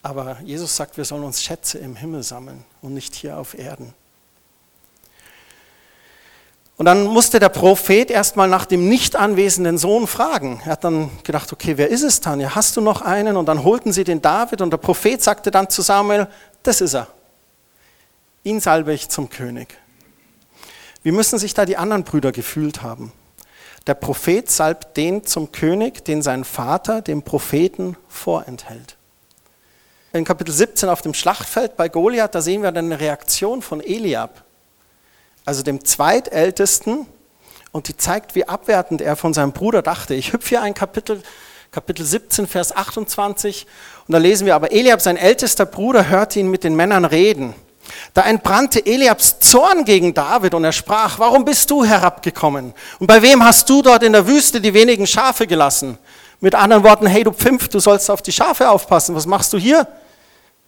Aber 0.03 0.39
Jesus 0.43 0.75
sagt, 0.75 0.97
wir 0.97 1.05
sollen 1.05 1.23
uns 1.23 1.41
Schätze 1.41 1.79
im 1.79 1.95
Himmel 1.95 2.21
sammeln 2.21 2.63
und 2.83 2.93
nicht 2.93 3.15
hier 3.15 3.39
auf 3.39 3.57
Erden. 3.57 3.95
Und 6.81 6.85
dann 6.85 7.03
musste 7.03 7.39
der 7.39 7.49
Prophet 7.49 8.09
erstmal 8.09 8.47
nach 8.47 8.65
dem 8.65 8.89
nicht 8.89 9.15
anwesenden 9.15 9.77
Sohn 9.77 10.07
fragen. 10.07 10.61
Er 10.65 10.71
hat 10.71 10.83
dann 10.83 11.11
gedacht, 11.23 11.53
okay, 11.53 11.77
wer 11.77 11.89
ist 11.89 12.01
es 12.01 12.21
dann? 12.21 12.39
Ja, 12.39 12.55
hast 12.55 12.75
du 12.75 12.81
noch 12.81 13.03
einen? 13.03 13.37
Und 13.37 13.45
dann 13.45 13.63
holten 13.63 13.93
sie 13.93 14.03
den 14.03 14.19
David 14.19 14.61
und 14.61 14.71
der 14.71 14.77
Prophet 14.77 15.21
sagte 15.21 15.51
dann 15.51 15.69
zu 15.69 15.83
Samuel, 15.83 16.27
das 16.63 16.81
ist 16.81 16.95
er. 16.95 17.05
Ihn 18.43 18.59
salbe 18.59 18.93
ich 18.93 19.09
zum 19.09 19.29
König. 19.29 19.77
Wie 21.03 21.11
müssen 21.11 21.37
sich 21.37 21.53
da 21.53 21.65
die 21.65 21.77
anderen 21.77 22.03
Brüder 22.03 22.31
gefühlt 22.31 22.81
haben? 22.81 23.11
Der 23.85 23.93
Prophet 23.93 24.49
salbt 24.49 24.97
den 24.97 25.23
zum 25.23 25.51
König, 25.51 26.03
den 26.03 26.23
sein 26.23 26.43
Vater 26.43 27.03
dem 27.03 27.21
Propheten 27.21 27.95
vorenthält. 28.07 28.97
In 30.13 30.25
Kapitel 30.25 30.51
17 30.51 30.89
auf 30.89 31.03
dem 31.03 31.13
Schlachtfeld 31.13 31.77
bei 31.77 31.89
Goliath, 31.89 32.33
da 32.33 32.41
sehen 32.41 32.63
wir 32.63 32.71
dann 32.71 32.85
eine 32.85 32.99
Reaktion 32.99 33.61
von 33.61 33.81
Eliab 33.81 34.45
also 35.45 35.63
dem 35.63 35.83
Zweitältesten, 35.83 37.07
und 37.71 37.87
die 37.87 37.95
zeigt, 37.95 38.35
wie 38.35 38.47
abwertend 38.47 39.01
er 39.01 39.15
von 39.15 39.33
seinem 39.33 39.53
Bruder 39.53 39.81
dachte. 39.81 40.13
Ich 40.13 40.33
hüpfe 40.33 40.49
hier 40.49 40.61
ein 40.61 40.73
Kapitel, 40.73 41.21
Kapitel 41.71 42.05
17, 42.05 42.47
Vers 42.47 42.75
28, 42.75 43.65
und 44.07 44.11
da 44.11 44.17
lesen 44.17 44.45
wir, 44.45 44.55
aber 44.55 44.71
Eliab, 44.73 45.01
sein 45.01 45.15
ältester 45.15 45.65
Bruder, 45.65 46.09
hörte 46.09 46.39
ihn 46.39 46.51
mit 46.51 46.65
den 46.65 46.75
Männern 46.75 47.05
reden. 47.05 47.55
Da 48.13 48.23
entbrannte 48.23 48.85
Eliabs 48.85 49.39
Zorn 49.39 49.85
gegen 49.85 50.13
David 50.13 50.53
und 50.53 50.63
er 50.63 50.71
sprach, 50.71 51.19
warum 51.19 51.45
bist 51.45 51.71
du 51.71 51.83
herabgekommen? 51.83 52.73
Und 52.99 53.07
bei 53.07 53.21
wem 53.21 53.43
hast 53.43 53.69
du 53.69 53.81
dort 53.81 54.03
in 54.03 54.13
der 54.13 54.27
Wüste 54.27 54.61
die 54.61 54.73
wenigen 54.73 55.07
Schafe 55.07 55.47
gelassen? 55.47 55.97
Mit 56.39 56.55
anderen 56.55 56.83
Worten, 56.83 57.05
hey 57.05 57.23
du 57.23 57.31
Pfimpf, 57.31 57.67
du 57.69 57.79
sollst 57.79 58.09
auf 58.09 58.21
die 58.21 58.31
Schafe 58.31 58.69
aufpassen. 58.69 59.15
Was 59.15 59.25
machst 59.25 59.53
du 59.53 59.57
hier? 59.57 59.87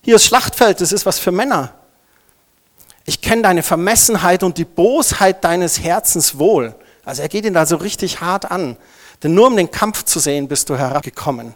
Hier 0.01 0.15
ist 0.15 0.25
Schlachtfeld, 0.25 0.81
das 0.81 0.91
ist 0.91 1.05
was 1.05 1.19
für 1.19 1.31
Männer. 1.31 1.73
Ich 3.05 3.21
kenne 3.21 3.41
deine 3.41 3.63
Vermessenheit 3.63 4.43
und 4.43 4.57
die 4.57 4.65
Bosheit 4.65 5.43
deines 5.43 5.81
Herzens 5.81 6.37
wohl. 6.37 6.73
Also 7.03 7.21
er 7.21 7.29
geht 7.29 7.45
ihn 7.45 7.53
da 7.53 7.65
so 7.65 7.75
richtig 7.75 8.21
hart 8.21 8.49
an. 8.49 8.77
Denn 9.21 9.33
nur 9.33 9.47
um 9.47 9.57
den 9.57 9.71
Kampf 9.71 10.03
zu 10.03 10.19
sehen, 10.19 10.47
bist 10.47 10.69
du 10.69 10.77
herabgekommen. 10.77 11.53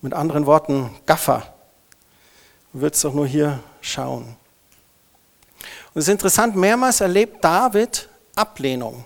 Mit 0.00 0.14
anderen 0.14 0.46
Worten, 0.46 0.94
Gaffer. 1.04 1.54
Du 2.72 2.80
willst 2.80 3.04
doch 3.04 3.12
nur 3.12 3.26
hier 3.26 3.60
schauen. 3.80 4.36
Und 5.94 6.00
es 6.00 6.08
ist 6.08 6.12
interessant, 6.12 6.56
mehrmals 6.56 7.00
erlebt 7.00 7.42
David 7.42 8.08
Ablehnung. 8.34 9.04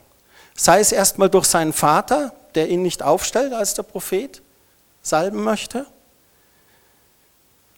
Sei 0.54 0.80
es 0.80 0.92
erstmal 0.92 1.30
durch 1.30 1.46
seinen 1.46 1.72
Vater, 1.72 2.32
der 2.54 2.68
ihn 2.68 2.82
nicht 2.82 3.02
aufstellt 3.02 3.52
als 3.52 3.74
der 3.74 3.84
Prophet, 3.84 4.42
salben 5.02 5.42
möchte. 5.42 5.86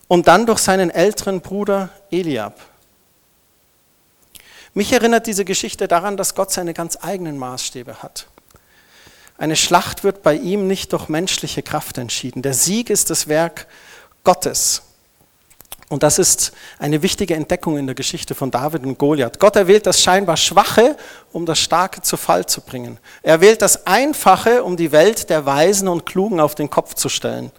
Und 0.08 0.28
dann 0.28 0.46
durch 0.46 0.58
seinen 0.58 0.90
älteren 0.90 1.40
Bruder 1.40 1.90
Eliab 2.10 2.58
mich 4.74 4.92
erinnert 4.92 5.26
diese 5.26 5.44
Geschichte 5.44 5.88
daran, 5.88 6.16
dass 6.16 6.34
Gott 6.34 6.50
seine 6.50 6.74
ganz 6.74 6.98
eigenen 7.02 7.38
Maßstäbe 7.38 8.02
hat. 8.02 8.26
Eine 9.36 9.56
Schlacht 9.56 10.04
wird 10.04 10.22
bei 10.22 10.34
ihm 10.34 10.66
nicht 10.66 10.92
durch 10.92 11.08
menschliche 11.08 11.62
Kraft 11.62 11.98
entschieden. 11.98 12.42
Der 12.42 12.54
Sieg 12.54 12.90
ist 12.90 13.10
das 13.10 13.28
Werk 13.28 13.66
Gottes. 14.24 14.82
Und 15.88 16.02
das 16.02 16.18
ist 16.18 16.52
eine 16.78 17.02
wichtige 17.02 17.34
Entdeckung 17.34 17.76
in 17.76 17.86
der 17.86 17.94
Geschichte 17.94 18.34
von 18.34 18.50
David 18.50 18.86
und 18.86 18.96
Goliath. 18.96 19.38
Gott 19.38 19.56
erwählt 19.56 19.84
das 19.84 20.00
scheinbar 20.00 20.38
Schwache, 20.38 20.96
um 21.32 21.44
das 21.44 21.58
Starke 21.58 22.00
zu 22.00 22.16
Fall 22.16 22.46
zu 22.46 22.62
bringen. 22.62 22.98
Er 23.22 23.42
wählt 23.42 23.60
das 23.60 23.86
Einfache, 23.86 24.64
um 24.64 24.78
die 24.78 24.90
Welt 24.90 25.28
der 25.28 25.44
Weisen 25.44 25.88
und 25.88 26.06
Klugen 26.06 26.40
auf 26.40 26.54
den 26.54 26.70
Kopf 26.70 26.94
zu 26.94 27.10
stellen. 27.10 27.52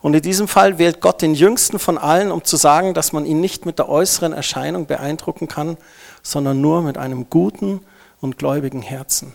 Und 0.00 0.14
in 0.14 0.22
diesem 0.22 0.48
Fall 0.48 0.78
wählt 0.78 1.00
Gott 1.00 1.22
den 1.22 1.34
Jüngsten 1.34 1.78
von 1.78 1.98
allen, 1.98 2.30
um 2.30 2.44
zu 2.44 2.56
sagen, 2.56 2.94
dass 2.94 3.12
man 3.12 3.24
ihn 3.24 3.40
nicht 3.40 3.64
mit 3.64 3.78
der 3.78 3.88
äußeren 3.88 4.32
Erscheinung 4.32 4.86
beeindrucken 4.86 5.48
kann, 5.48 5.76
sondern 6.22 6.60
nur 6.60 6.82
mit 6.82 6.98
einem 6.98 7.30
guten 7.30 7.80
und 8.20 8.38
gläubigen 8.38 8.82
Herzen. 8.82 9.34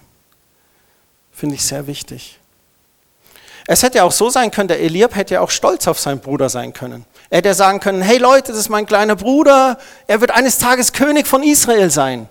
Finde 1.32 1.56
ich 1.56 1.63
sehr 1.63 1.88
wichtig. 1.88 2.40
Es 3.66 3.82
hätte 3.82 4.04
auch 4.04 4.12
so 4.12 4.30
sein 4.30 4.52
können, 4.52 4.68
der 4.68 4.82
Eliab 4.82 5.16
hätte 5.16 5.36
ja 5.36 5.42
auch 5.42 5.50
stolz 5.50 5.88
auf 5.88 6.00
seinen 6.00 6.20
Bruder 6.20 6.50
sein 6.50 6.74
können. 6.74 7.06
Er 7.30 7.38
hätte 7.38 7.54
sagen 7.54 7.80
können, 7.80 8.02
hey 8.02 8.18
Leute, 8.18 8.52
das 8.52 8.60
ist 8.60 8.70
mein 8.70 8.86
kleiner 8.86 9.16
Bruder, 9.16 9.78
er 10.06 10.22
wird 10.22 10.32
eines 10.32 10.58
Tages 10.58 10.92
König 10.92 11.28
von 11.28 11.44
Israel 11.44 11.90
sein. 11.90 12.28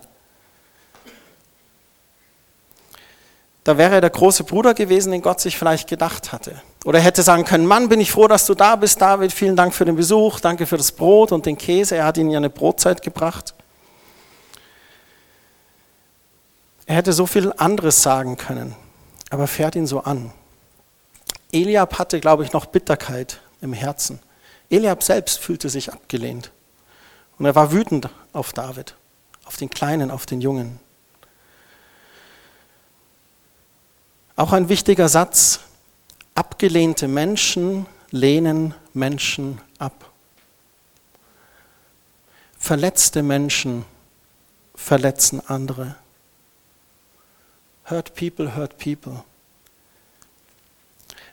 Da 3.63 3.77
wäre 3.77 3.95
er 3.95 4.01
der 4.01 4.09
große 4.09 4.43
Bruder 4.43 4.73
gewesen, 4.73 5.11
den 5.11 5.21
Gott 5.21 5.39
sich 5.39 5.57
vielleicht 5.57 5.89
gedacht 5.89 6.33
hatte. 6.33 6.61
Oder 6.83 6.99
er 6.99 7.05
hätte 7.05 7.23
sagen 7.23 7.45
können, 7.45 7.65
Mann, 7.65 7.87
bin 7.87 8.01
ich 8.01 8.11
froh, 8.11 8.27
dass 8.27 8.45
du 8.45 8.53
da 8.53 8.75
bist, 8.75 9.01
David, 9.01 9.31
vielen 9.31 9.55
Dank 9.55 9.73
für 9.73 9.85
den 9.85 9.95
Besuch, 9.95 10.41
danke 10.41 10.65
für 10.65 10.77
das 10.77 10.91
Brot 10.91 11.31
und 11.31 11.45
den 11.45 11.57
Käse, 11.57 11.95
er 11.95 12.05
hat 12.05 12.17
ihnen 12.17 12.29
ja 12.29 12.37
eine 12.37 12.49
Brotzeit 12.49 13.01
gebracht. 13.01 13.55
Er 16.85 16.95
hätte 16.95 17.13
so 17.13 17.25
viel 17.25 17.53
anderes 17.57 18.03
sagen 18.03 18.37
können, 18.37 18.75
aber 19.29 19.47
fährt 19.47 19.75
ihn 19.75 19.87
so 19.87 20.01
an. 20.01 20.31
Eliab 21.51 21.97
hatte, 21.99 22.19
glaube 22.19 22.43
ich, 22.43 22.51
noch 22.51 22.65
Bitterkeit 22.65 23.39
im 23.61 23.73
Herzen. 23.73 24.19
Eliab 24.69 25.03
selbst 25.03 25.39
fühlte 25.39 25.69
sich 25.69 25.93
abgelehnt. 25.93 26.51
Und 27.37 27.45
er 27.45 27.55
war 27.55 27.71
wütend 27.71 28.09
auf 28.33 28.53
David, 28.53 28.95
auf 29.45 29.57
den 29.57 29.69
Kleinen, 29.69 30.11
auf 30.11 30.25
den 30.25 30.41
Jungen. 30.41 30.79
Auch 34.35 34.51
ein 34.51 34.67
wichtiger 34.67 35.09
Satz, 35.09 35.59
abgelehnte 36.33 37.07
Menschen 37.07 37.85
lehnen 38.09 38.73
Menschen 38.93 39.61
ab. 39.77 40.11
Verletzte 42.57 43.21
Menschen 43.21 43.85
verletzen 44.75 45.41
andere. 45.47 45.95
Hurt 47.85 48.15
people, 48.15 48.55
hurt 48.55 48.77
people. 48.77 49.23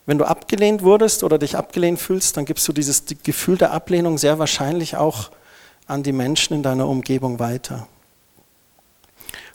Wenn 0.06 0.18
du 0.18 0.24
abgelehnt 0.24 0.82
wurdest 0.82 1.22
oder 1.22 1.38
dich 1.38 1.56
abgelehnt 1.56 2.00
fühlst, 2.00 2.36
dann 2.36 2.44
gibst 2.44 2.66
du 2.66 2.72
dieses 2.72 3.04
Gefühl 3.22 3.56
der 3.56 3.70
Ablehnung 3.70 4.18
sehr 4.18 4.38
wahrscheinlich 4.38 4.96
auch 4.96 5.30
an 5.86 6.02
die 6.02 6.12
Menschen 6.12 6.54
in 6.54 6.62
deiner 6.62 6.88
Umgebung 6.88 7.38
weiter. 7.38 7.86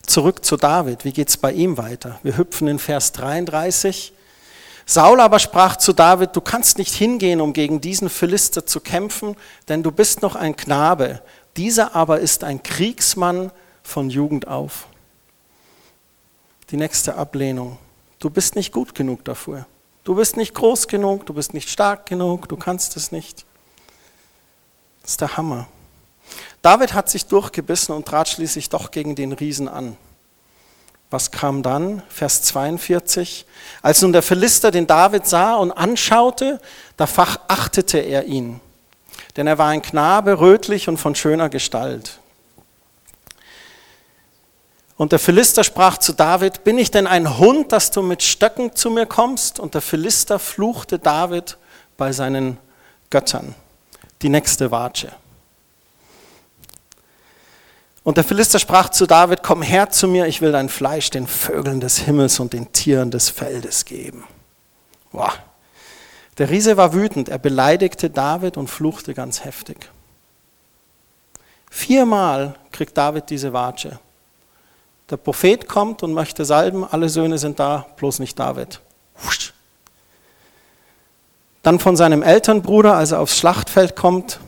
Zurück 0.05 0.45
zu 0.45 0.55
David, 0.55 1.03
wie 1.03 1.11
geht 1.11 1.29
es 1.29 1.37
bei 1.37 1.51
ihm 1.51 1.77
weiter? 1.77 2.19
Wir 2.23 2.37
hüpfen 2.37 2.67
in 2.67 2.79
Vers 2.79 3.11
33. 3.11 4.13
Saul 4.85 5.19
aber 5.19 5.39
sprach 5.39 5.77
zu 5.77 5.93
David, 5.93 6.35
du 6.35 6.41
kannst 6.41 6.77
nicht 6.77 6.93
hingehen, 6.93 7.41
um 7.41 7.51
gegen 7.51 7.81
diesen 7.81 8.09
Philister 8.09 8.65
zu 8.65 8.79
kämpfen, 8.79 9.35
denn 9.67 9.83
du 9.83 9.91
bist 9.91 10.21
noch 10.21 10.35
ein 10.35 10.55
Knabe. 10.55 11.21
Dieser 11.57 11.95
aber 11.95 12.19
ist 12.19 12.43
ein 12.43 12.63
Kriegsmann 12.63 13.51
von 13.83 14.09
Jugend 14.09 14.47
auf 14.47 14.87
die 16.71 16.77
nächste 16.77 17.15
Ablehnung. 17.15 17.77
Du 18.19 18.29
bist 18.29 18.55
nicht 18.55 18.71
gut 18.71 18.95
genug 18.95 19.23
dafür. 19.25 19.65
Du 20.03 20.15
bist 20.15 20.37
nicht 20.37 20.53
groß 20.53 20.87
genug, 20.87 21.25
du 21.25 21.33
bist 21.33 21.53
nicht 21.53 21.69
stark 21.69 22.05
genug, 22.05 22.47
du 22.47 22.57
kannst 22.57 22.95
es 22.95 23.11
nicht. 23.11 23.45
Das 25.01 25.11
ist 25.11 25.21
der 25.21 25.37
Hammer. 25.37 25.67
David 26.61 26.93
hat 26.93 27.09
sich 27.09 27.25
durchgebissen 27.25 27.93
und 27.93 28.07
trat 28.07 28.27
schließlich 28.27 28.69
doch 28.69 28.91
gegen 28.91 29.15
den 29.15 29.31
Riesen 29.31 29.67
an. 29.67 29.97
Was 31.11 31.31
kam 31.31 31.61
dann? 31.61 32.01
Vers 32.09 32.41
42. 32.43 33.45
Als 33.81 34.01
nun 34.01 34.11
der 34.11 34.23
Philister 34.23 34.71
den 34.71 34.87
David 34.87 35.27
sah 35.27 35.55
und 35.55 35.71
anschaute, 35.71 36.59
da 36.97 37.05
verachtete 37.05 37.99
er 37.99 38.25
ihn. 38.25 38.59
Denn 39.37 39.47
er 39.47 39.57
war 39.57 39.69
ein 39.69 39.81
Knabe, 39.81 40.39
rötlich 40.39 40.87
und 40.87 40.97
von 40.97 41.13
schöner 41.15 41.49
Gestalt. 41.49 42.19
Und 44.97 45.11
der 45.11 45.19
Philister 45.19 45.63
sprach 45.63 45.97
zu 45.97 46.13
David, 46.13 46.63
bin 46.63 46.77
ich 46.77 46.89
denn 46.89 47.05
ein 47.05 47.37
Hund, 47.37 47.71
dass 47.71 47.91
du 47.91 48.01
mit 48.01 48.23
Stöcken 48.23 48.75
zu 48.75 48.89
mir 48.89 49.05
kommst? 49.05 49.59
Und 49.59 49.73
der 49.73 49.81
Philister 49.81 50.39
fluchte 50.39 50.99
David 50.99 51.57
bei 51.97 52.13
seinen 52.13 52.57
Göttern. 53.09 53.55
Die 54.21 54.29
nächste 54.29 54.71
Watsche. 54.71 55.11
Und 58.05 58.17
der 58.17 58.23
Philister 58.23 58.59
sprach 58.59 58.89
zu 58.89 59.07
David, 59.07 59.41
komm 59.43 59.63
her 59.63 59.89
zu 59.89 60.07
mir, 60.07 60.27
ich 60.27 60.39
will 60.39 60.51
dein 60.51 60.69
Fleisch 60.69 61.09
den 61.09 61.27
Vögeln 61.27 61.79
des 61.79 61.97
Himmels 61.97 62.39
und 62.39 62.53
den 62.53 62.71
Tieren 62.71 63.11
des 63.11 63.29
Feldes 63.29 63.83
geben. 63.83 64.23
Boah. 65.11 65.33
Der 66.37 66.49
Riese 66.49 66.77
war 66.77 66.93
wütend, 66.93 67.29
er 67.29 67.39
beleidigte 67.39 68.09
David 68.09 68.57
und 68.57 68.69
fluchte 68.69 69.13
ganz 69.13 69.43
heftig. 69.43 69.89
Viermal 71.69 72.55
kriegt 72.71 72.97
David 72.97 73.29
diese 73.29 73.53
Watsche. 73.53 73.99
Der 75.09 75.17
Prophet 75.17 75.67
kommt 75.67 76.01
und 76.01 76.13
möchte 76.13 76.45
salben, 76.45 76.83
alle 76.83 77.09
Söhne 77.09 77.37
sind 77.37 77.59
da, 77.59 77.85
bloß 77.97 78.19
nicht 78.19 78.39
David. 78.39 78.81
Dann 81.61 81.79
von 81.79 81.95
seinem 81.95 82.23
Elternbruder, 82.23 82.95
als 82.95 83.11
er 83.11 83.19
aufs 83.19 83.37
Schlachtfeld 83.37 83.95
kommt, 83.95 84.39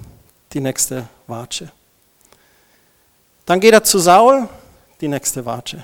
die 0.54 0.60
nächste 0.60 1.08
Watsche. 1.28 1.72
Dann 3.46 3.60
geht 3.60 3.74
er 3.74 3.84
zu 3.84 4.00
Saul, 4.00 4.48
die 5.02 5.08
nächste 5.08 5.46
Watsche. 5.46 5.84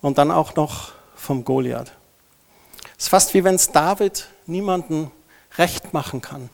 Und 0.00 0.18
dann 0.18 0.30
auch 0.30 0.54
noch 0.54 0.92
vom 1.16 1.44
Goliath. 1.44 1.92
Es 2.96 3.04
ist 3.04 3.08
fast 3.08 3.34
wie 3.34 3.44
wenn 3.44 3.56
es 3.56 3.70
David 3.72 4.28
niemanden 4.46 5.10
recht 5.56 5.92
machen 5.92 6.20
kann. 6.20 6.50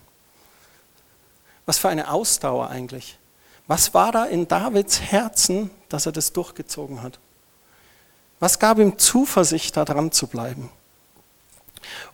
Was 1.66 1.78
für 1.78 1.88
eine 1.88 2.11
Ausdauer 2.11 2.68
eigentlich. 2.68 3.18
Was 3.66 3.94
war 3.94 4.12
da 4.12 4.25
in 4.25 4.47
Davids 4.47 5.00
Herzen, 5.00 5.71
dass 5.88 6.06
er 6.06 6.12
das 6.12 6.33
durchgezogen 6.33 7.02
hat? 7.02 7.18
Was 8.40 8.59
gab 8.59 8.78
ihm 8.78 8.99
Zuversicht, 8.99 9.76
da 9.76 9.85
dran 9.85 10.12
zu 10.12 10.26
bleiben? 10.26 10.71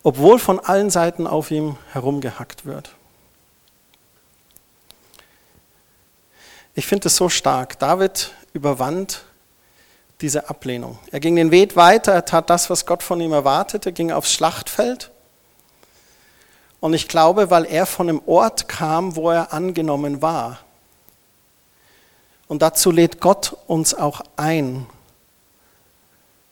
Obwohl 0.03 0.39
von 0.39 0.59
allen 0.59 0.89
Seiten 0.89 1.27
auf 1.27 1.51
ihm 1.51 1.77
herumgehackt 1.91 2.65
wird. 2.65 2.95
Ich 6.73 6.85
finde 6.85 7.07
es 7.07 7.17
so 7.17 7.27
stark. 7.27 7.79
David 7.79 8.33
überwand 8.53 9.25
diese 10.21 10.49
Ablehnung. 10.49 10.99
Er 11.11 11.19
ging 11.19 11.35
den 11.35 11.51
Weg 11.51 11.75
weiter, 11.75 12.13
er 12.13 12.25
tat 12.25 12.49
das, 12.49 12.69
was 12.69 12.85
Gott 12.85 13.03
von 13.03 13.19
ihm 13.19 13.33
erwartete, 13.33 13.91
ging 13.91 14.11
aufs 14.11 14.31
Schlachtfeld. 14.31 15.11
Und 16.79 16.93
ich 16.93 17.07
glaube, 17.07 17.49
weil 17.49 17.65
er 17.65 17.85
von 17.85 18.07
einem 18.07 18.21
Ort 18.25 18.67
kam, 18.67 19.15
wo 19.15 19.31
er 19.31 19.51
angenommen 19.51 20.21
war. 20.21 20.59
Und 22.51 22.61
dazu 22.61 22.91
lädt 22.91 23.21
Gott 23.21 23.55
uns 23.67 23.93
auch 23.93 24.19
ein. 24.35 24.85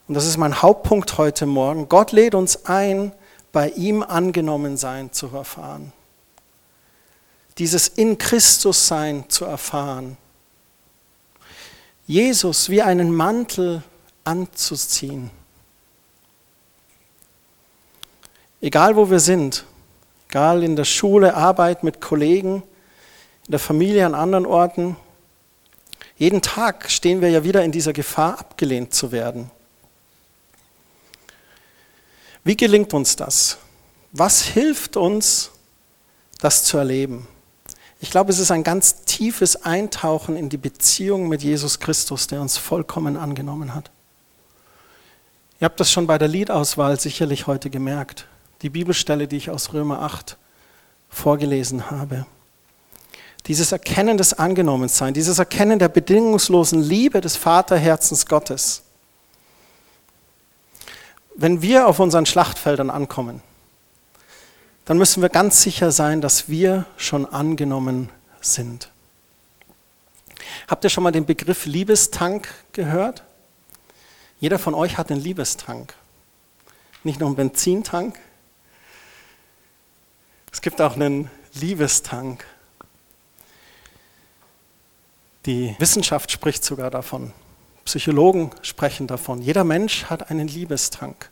Und 0.08 0.16
das 0.16 0.26
ist 0.26 0.38
mein 0.38 0.62
Hauptpunkt 0.62 1.18
heute 1.18 1.46
Morgen. 1.46 1.90
Gott 1.90 2.14
lädt 2.14 2.36
uns 2.36 2.66
ein, 2.68 3.12
bei 3.52 3.72
ihm 3.72 4.02
angenommen 4.02 4.78
sein 4.78 5.12
zu 5.12 5.28
erfahren. 5.28 5.92
Dieses 7.58 7.90
in 7.90 8.18
Christus 8.18 8.88
sein 8.88 9.26
zu 9.28 9.44
erfahren. 9.44 10.16
Jesus 12.08 12.70
wie 12.70 12.82
einen 12.82 13.14
Mantel 13.14 13.84
anzuziehen. 14.24 15.30
Egal 18.62 18.96
wo 18.96 19.10
wir 19.10 19.20
sind, 19.20 19.66
egal 20.30 20.64
in 20.64 20.78
der 20.78 20.86
Schule, 20.86 21.36
Arbeit 21.36 21.84
mit 21.84 22.00
Kollegen, 22.00 22.64
in 23.48 23.52
der 23.52 23.60
Familie, 23.60 24.06
an 24.06 24.16
anderen 24.16 24.46
Orten, 24.46 24.96
jeden 26.20 26.42
Tag 26.42 26.92
stehen 26.92 27.22
wir 27.22 27.30
ja 27.30 27.46
wieder 27.46 27.64
in 27.64 27.72
dieser 27.72 27.94
Gefahr, 27.94 28.40
abgelehnt 28.40 28.94
zu 28.94 29.14
werden. 29.14 29.50
Wie 32.44 32.58
gelingt 32.58 32.94
uns 32.94 33.16
das? 33.16 33.58
Was 34.12 34.42
hilft 34.44 34.98
uns, 34.98 35.52
das 36.40 36.66
zu 36.66 36.78
erleben? 36.78 37.26
Ich 38.02 38.12
glaube, 38.12 38.32
es 38.32 38.40
ist 38.40 38.52
ein 38.52 38.64
ganz 38.64 39.04
tiefes 39.04 39.64
Eintauchen 39.64 40.36
in 40.36 40.50
die 40.50 40.58
Beziehung 40.58 41.30
mit 41.30 41.42
Jesus 41.42 41.80
Christus, 41.80 42.28
der 42.28 42.42
uns 42.42 42.58
vollkommen 42.58 43.16
angenommen 43.16 43.74
hat. 43.74 43.90
Ihr 45.62 45.66
habt 45.66 45.80
das 45.80 45.90
schon 45.90 46.06
bei 46.06 46.18
der 46.18 46.28
Liedauswahl 46.28 47.00
sicherlich 47.00 47.48
heute 47.48 47.70
gemerkt. 47.70 48.28
Die 48.62 48.70
Bibelstelle, 48.70 49.30
die 49.30 49.38
ich 49.38 49.50
aus 49.50 49.72
Römer 49.72 50.02
8 50.02 50.38
vorgelesen 51.10 51.90
habe. 51.92 52.26
Dieses 53.48 53.72
Erkennen 53.72 54.18
des 54.18 54.34
Angenommenseins, 54.34 55.14
dieses 55.16 55.40
Erkennen 55.40 55.80
der 55.80 55.90
bedingungslosen 55.90 56.82
Liebe 56.82 57.22
des 57.22 57.36
Vaterherzens 57.36 58.26
Gottes. 58.26 58.84
Wenn 61.36 61.62
wir 61.62 61.88
auf 61.88 62.00
unseren 62.00 62.26
Schlachtfeldern 62.26 62.90
ankommen, 62.90 63.42
dann 64.86 64.98
müssen 64.98 65.22
wir 65.22 65.30
ganz 65.30 65.62
sicher 65.62 65.92
sein, 65.92 66.20
dass 66.20 66.50
wir 66.50 66.86
schon 66.98 67.26
angenommen 67.26 68.10
sind. 68.42 68.92
Habt 70.68 70.84
ihr 70.84 70.90
schon 70.90 71.04
mal 71.04 71.12
den 71.12 71.26
Begriff 71.26 71.66
Liebestank 71.66 72.48
gehört? 72.74 73.24
Jeder 74.40 74.60
von 74.60 74.74
euch 74.74 74.98
hat 74.98 75.12
einen 75.12 75.22
Liebestank. 75.22 75.94
Nicht 77.04 77.20
nur 77.20 77.28
einen 77.28 77.36
Benzintank. 77.36 78.20
Es 80.52 80.62
gibt 80.62 80.82
auch 80.82 80.96
einen 80.96 81.30
Liebestank. 81.54 82.46
Die 85.50 85.76
Wissenschaft 85.80 86.32
spricht 86.32 86.64
sogar 86.64 86.92
davon. 86.92 87.34
Psychologen 87.84 88.52
sprechen 88.62 89.08
davon. 89.08 89.42
Jeder 89.42 89.64
Mensch 89.64 90.06
hat 90.06 90.30
einen 90.30 90.48
Liebestank. 90.48 91.32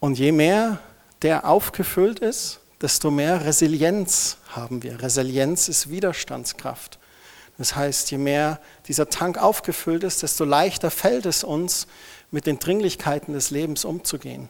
Und 0.00 0.18
je 0.18 0.32
mehr 0.32 0.80
der 1.22 1.48
aufgefüllt 1.48 2.18
ist, 2.18 2.58
desto 2.80 3.12
mehr 3.12 3.44
Resilienz 3.44 4.38
haben 4.48 4.82
wir. 4.82 5.00
Resilienz 5.00 5.68
ist 5.68 5.88
Widerstandskraft. 5.88 6.98
Das 7.58 7.76
heißt, 7.76 8.10
je 8.10 8.18
mehr 8.18 8.58
dieser 8.88 9.08
Tank 9.08 9.38
aufgefüllt 9.38 10.02
ist, 10.02 10.24
desto 10.24 10.44
leichter 10.44 10.90
fällt 10.90 11.26
es 11.26 11.44
uns, 11.44 11.86
mit 12.32 12.46
den 12.46 12.58
Dringlichkeiten 12.58 13.34
des 13.34 13.50
Lebens 13.50 13.84
umzugehen, 13.84 14.48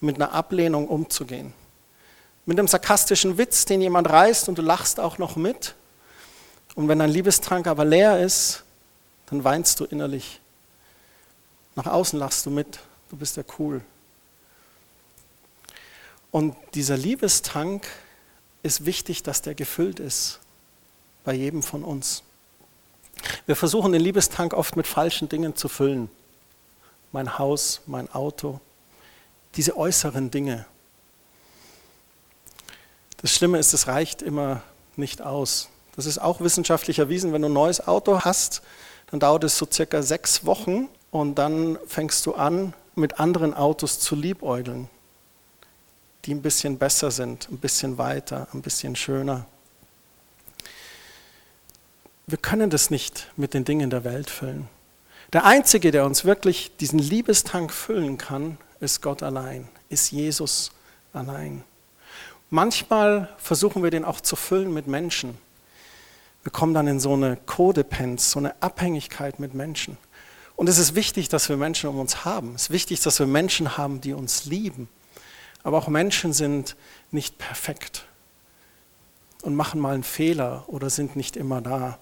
mit 0.00 0.16
einer 0.16 0.32
Ablehnung 0.32 0.88
umzugehen. 0.88 1.54
Mit 2.44 2.58
einem 2.58 2.66
sarkastischen 2.66 3.38
Witz, 3.38 3.66
den 3.66 3.80
jemand 3.80 4.10
reißt 4.10 4.48
und 4.48 4.58
du 4.58 4.62
lachst 4.62 4.98
auch 4.98 5.18
noch 5.18 5.36
mit. 5.36 5.76
Und 6.74 6.88
wenn 6.88 6.98
dein 6.98 7.10
Liebestrank 7.10 7.66
aber 7.66 7.84
leer 7.84 8.20
ist, 8.20 8.64
dann 9.26 9.44
weinst 9.44 9.80
du 9.80 9.84
innerlich. 9.84 10.40
Nach 11.76 11.86
außen 11.86 12.18
lachst 12.18 12.46
du 12.46 12.50
mit, 12.50 12.80
du 13.10 13.16
bist 13.16 13.36
ja 13.36 13.44
cool. 13.58 13.80
Und 16.30 16.56
dieser 16.74 16.96
Liebestank 16.96 17.86
ist 18.62 18.86
wichtig, 18.86 19.22
dass 19.22 19.42
der 19.42 19.54
gefüllt 19.54 20.00
ist 20.00 20.40
bei 21.22 21.32
jedem 21.32 21.62
von 21.62 21.84
uns. 21.84 22.22
Wir 23.46 23.56
versuchen 23.56 23.92
den 23.92 24.00
Liebestank 24.00 24.52
oft 24.52 24.76
mit 24.76 24.86
falschen 24.86 25.28
Dingen 25.28 25.54
zu 25.54 25.68
füllen. 25.68 26.10
Mein 27.12 27.38
Haus, 27.38 27.82
mein 27.86 28.12
Auto, 28.12 28.60
diese 29.54 29.76
äußeren 29.76 30.30
Dinge. 30.30 30.66
Das 33.18 33.30
Schlimme 33.30 33.58
ist, 33.58 33.72
es 33.72 33.86
reicht 33.86 34.20
immer 34.20 34.62
nicht 34.96 35.22
aus. 35.22 35.68
Das 35.96 36.06
ist 36.06 36.18
auch 36.18 36.40
wissenschaftlich 36.40 36.98
erwiesen. 36.98 37.32
Wenn 37.32 37.42
du 37.42 37.48
ein 37.48 37.52
neues 37.52 37.86
Auto 37.86 38.20
hast, 38.20 38.62
dann 39.10 39.20
dauert 39.20 39.44
es 39.44 39.58
so 39.58 39.66
circa 39.70 40.02
sechs 40.02 40.44
Wochen 40.44 40.88
und 41.10 41.36
dann 41.36 41.78
fängst 41.86 42.26
du 42.26 42.34
an, 42.34 42.74
mit 42.96 43.20
anderen 43.20 43.54
Autos 43.54 44.00
zu 44.00 44.14
liebäugeln 44.14 44.88
die 46.24 46.34
ein 46.34 46.42
bisschen 46.42 46.78
besser 46.78 47.10
sind, 47.10 47.48
ein 47.50 47.58
bisschen 47.58 47.98
weiter, 47.98 48.48
ein 48.54 48.62
bisschen 48.62 48.96
schöner. 48.96 49.46
Wir 52.26 52.38
können 52.38 52.70
das 52.70 52.90
nicht 52.90 53.30
mit 53.36 53.52
den 53.52 53.64
Dingen 53.64 53.90
der 53.90 54.04
Welt 54.04 54.30
füllen. 54.30 54.68
Der 55.32 55.44
Einzige, 55.44 55.90
der 55.90 56.06
uns 56.06 56.24
wirklich 56.24 56.76
diesen 56.76 56.98
Liebestank 56.98 57.72
füllen 57.72 58.16
kann, 58.18 58.56
ist 58.80 59.02
Gott 59.02 59.22
allein, 59.22 59.68
ist 59.88 60.10
Jesus 60.10 60.70
allein. 61.12 61.64
Manchmal 62.50 63.28
versuchen 63.36 63.82
wir 63.82 63.90
den 63.90 64.04
auch 64.04 64.20
zu 64.20 64.36
füllen 64.36 64.72
mit 64.72 64.86
Menschen. 64.86 65.36
Wir 66.44 66.52
kommen 66.52 66.74
dann 66.74 66.86
in 66.86 67.00
so 67.00 67.14
eine 67.14 67.36
Codepenz, 67.36 68.30
so 68.30 68.38
eine 68.38 68.62
Abhängigkeit 68.62 69.40
mit 69.40 69.54
Menschen. 69.54 69.96
Und 70.56 70.68
es 70.68 70.78
ist 70.78 70.94
wichtig, 70.94 71.28
dass 71.30 71.48
wir 71.48 71.56
Menschen 71.56 71.88
um 71.88 71.98
uns 71.98 72.24
haben. 72.24 72.54
Es 72.54 72.64
ist 72.64 72.70
wichtig, 72.70 73.00
dass 73.00 73.18
wir 73.18 73.26
Menschen 73.26 73.76
haben, 73.76 74.00
die 74.00 74.12
uns 74.12 74.44
lieben. 74.44 74.88
Aber 75.62 75.78
auch 75.78 75.88
Menschen 75.88 76.34
sind 76.34 76.76
nicht 77.10 77.38
perfekt 77.38 78.04
und 79.42 79.56
machen 79.56 79.80
mal 79.80 79.94
einen 79.94 80.04
Fehler 80.04 80.64
oder 80.66 80.90
sind 80.90 81.16
nicht 81.16 81.36
immer 81.36 81.62
da. 81.62 81.98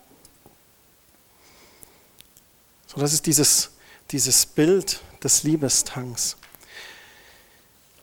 So, 2.89 3.01
das 3.01 3.13
ist 3.13 3.27
dieses, 3.27 3.71
dieses 4.11 4.45
Bild 4.45 5.01
des 5.23 5.45
Liebestanks. 5.45 6.37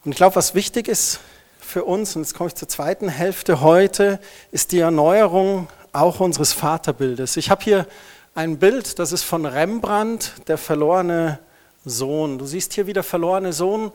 Und 0.06 0.12
ich 0.14 0.18
glaube, 0.18 0.38
was 0.38 0.56
wichtig 0.56 0.88
ist 0.88 1.20
für 1.60 1.84
uns, 1.84 2.16
und 2.16 2.24
jetzt 2.24 2.34
komme 2.34 2.48
ich 2.48 2.56
zur 2.56 2.70
zweiten 2.70 3.10
Hälfte 3.10 3.60
heute, 3.60 4.20
ist 4.52 4.72
die 4.72 4.80
Erneuerung 4.80 5.68
auch 5.94 6.20
unseres 6.20 6.54
Vaterbildes. 6.54 7.38
Ich 7.38 7.50
habe 7.50 7.64
hier 7.64 7.88
ein 8.36 8.60
Bild, 8.60 9.00
das 9.00 9.12
ist 9.12 9.24
von 9.24 9.46
Rembrandt, 9.46 10.34
der 10.48 10.58
verlorene 10.58 11.40
Sohn. 11.86 12.38
Du 12.38 12.46
siehst 12.46 12.74
hier, 12.74 12.88
wie 12.88 12.94
der 12.94 13.04
verlorene 13.04 13.54
Sohn 13.54 13.92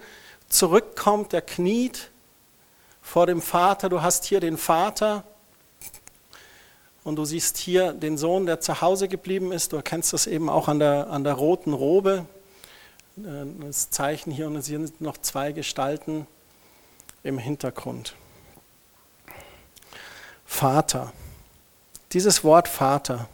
zurückkommt, 0.49 1.33
der 1.33 1.43
kniet 1.43 2.11
vor 3.03 3.27
dem 3.27 3.43
Vater. 3.43 3.89
Du 3.89 4.03
hast 4.03 4.25
hier 4.25 4.41
den 4.41 4.57
Vater 4.57 5.25
und 7.05 7.17
du 7.17 7.25
siehst 7.25 7.59
hier 7.59 7.93
den 7.93 8.17
Sohn, 8.17 8.47
der 8.47 8.61
zu 8.61 8.81
Hause 8.81 9.09
geblieben 9.09 9.53
ist. 9.53 9.73
Du 9.73 9.77
erkennst 9.77 10.13
das 10.13 10.27
eben 10.27 10.49
auch 10.49 10.69
an 10.69 10.79
der, 10.79 11.11
an 11.11 11.23
der 11.23 11.35
roten 11.35 11.73
Robe. 11.73 12.27
Äh, 13.19 13.47
das 13.61 13.91
Zeichen 13.91 14.33
hier 14.33 14.47
und 14.47 14.57
es 14.57 14.67
sind 14.67 15.01
noch 15.01 15.19
zwei 15.19 15.53
Gestalten 15.53 16.27
im 17.23 17.39
Hintergrund. 17.39 18.15
Vater. 20.45 21.13
Dieses 22.15 22.45
Wort 22.45 22.69
Vater, 22.69 23.29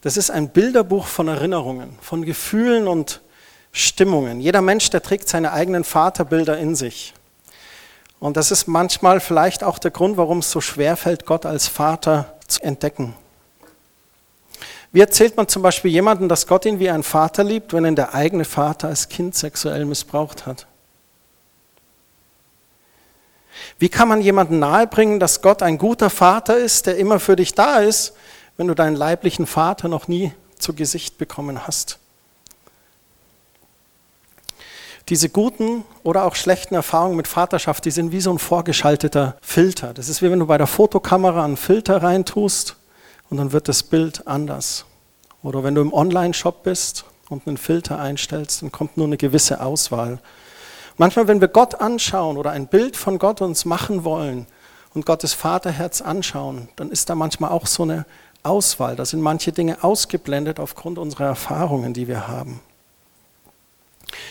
das 0.00 0.16
ist 0.16 0.30
ein 0.30 0.48
Bilderbuch 0.50 1.08
von 1.08 1.26
Erinnerungen, 1.26 1.98
von 2.00 2.24
Gefühlen 2.24 2.86
und 2.86 3.20
Stimmungen. 3.72 4.40
Jeder 4.40 4.62
Mensch, 4.62 4.90
der 4.90 5.02
trägt 5.02 5.28
seine 5.28 5.52
eigenen 5.52 5.82
Vaterbilder 5.82 6.56
in 6.56 6.76
sich. 6.76 7.14
Und 8.20 8.36
das 8.36 8.52
ist 8.52 8.68
manchmal 8.68 9.18
vielleicht 9.18 9.64
auch 9.64 9.80
der 9.80 9.90
Grund, 9.90 10.16
warum 10.16 10.38
es 10.38 10.52
so 10.52 10.60
schwer 10.60 10.96
fällt, 10.96 11.26
Gott 11.26 11.46
als 11.46 11.66
Vater 11.66 12.36
zu 12.46 12.62
entdecken. 12.62 13.16
Wie 14.92 15.00
erzählt 15.00 15.36
man 15.36 15.48
zum 15.48 15.62
Beispiel 15.62 15.90
jemandem, 15.90 16.28
dass 16.28 16.46
Gott 16.46 16.64
ihn 16.64 16.78
wie 16.78 16.90
ein 16.90 17.02
Vater 17.02 17.42
liebt, 17.42 17.72
wenn 17.72 17.84
ihn 17.84 17.96
der 17.96 18.14
eigene 18.14 18.44
Vater 18.44 18.86
als 18.86 19.08
Kind 19.08 19.34
sexuell 19.34 19.84
missbraucht 19.84 20.46
hat? 20.46 20.68
Wie 23.78 23.88
kann 23.88 24.08
man 24.08 24.20
jemandem 24.20 24.58
nahebringen, 24.58 25.20
dass 25.20 25.42
Gott 25.42 25.62
ein 25.62 25.78
guter 25.78 26.10
Vater 26.10 26.56
ist, 26.56 26.86
der 26.86 26.96
immer 26.96 27.20
für 27.20 27.36
dich 27.36 27.54
da 27.54 27.78
ist, 27.78 28.14
wenn 28.56 28.68
du 28.68 28.74
deinen 28.74 28.96
leiblichen 28.96 29.46
Vater 29.46 29.88
noch 29.88 30.08
nie 30.08 30.32
zu 30.58 30.74
Gesicht 30.74 31.18
bekommen 31.18 31.66
hast? 31.66 31.98
Diese 35.08 35.28
guten 35.28 35.84
oder 36.02 36.24
auch 36.24 36.34
schlechten 36.34 36.74
Erfahrungen 36.74 37.16
mit 37.16 37.28
Vaterschaft, 37.28 37.84
die 37.84 37.92
sind 37.92 38.10
wie 38.10 38.20
so 38.20 38.32
ein 38.32 38.40
vorgeschalteter 38.40 39.36
Filter. 39.40 39.94
Das 39.94 40.08
ist 40.08 40.20
wie 40.20 40.30
wenn 40.30 40.40
du 40.40 40.46
bei 40.46 40.58
der 40.58 40.66
Fotokamera 40.66 41.44
einen 41.44 41.56
Filter 41.56 42.02
reintust 42.02 42.74
und 43.30 43.36
dann 43.36 43.52
wird 43.52 43.68
das 43.68 43.84
Bild 43.84 44.26
anders. 44.26 44.84
Oder 45.44 45.62
wenn 45.62 45.76
du 45.76 45.80
im 45.80 45.92
Online-Shop 45.92 46.64
bist 46.64 47.04
und 47.28 47.46
einen 47.46 47.56
Filter 47.56 48.00
einstellst, 48.00 48.62
dann 48.62 48.72
kommt 48.72 48.96
nur 48.96 49.06
eine 49.06 49.16
gewisse 49.16 49.60
Auswahl. 49.60 50.18
Manchmal, 50.98 51.28
wenn 51.28 51.40
wir 51.40 51.48
Gott 51.48 51.80
anschauen 51.80 52.38
oder 52.38 52.50
ein 52.50 52.68
Bild 52.68 52.96
von 52.96 53.18
Gott 53.18 53.42
uns 53.42 53.64
machen 53.64 54.04
wollen 54.04 54.46
und 54.94 55.04
Gottes 55.04 55.34
Vaterherz 55.34 56.00
anschauen, 56.00 56.68
dann 56.76 56.90
ist 56.90 57.10
da 57.10 57.14
manchmal 57.14 57.50
auch 57.50 57.66
so 57.66 57.82
eine 57.82 58.06
Auswahl. 58.42 58.96
Da 58.96 59.04
sind 59.04 59.20
manche 59.20 59.52
Dinge 59.52 59.84
ausgeblendet 59.84 60.58
aufgrund 60.58 60.98
unserer 60.98 61.26
Erfahrungen, 61.26 61.92
die 61.92 62.08
wir 62.08 62.28
haben. 62.28 62.60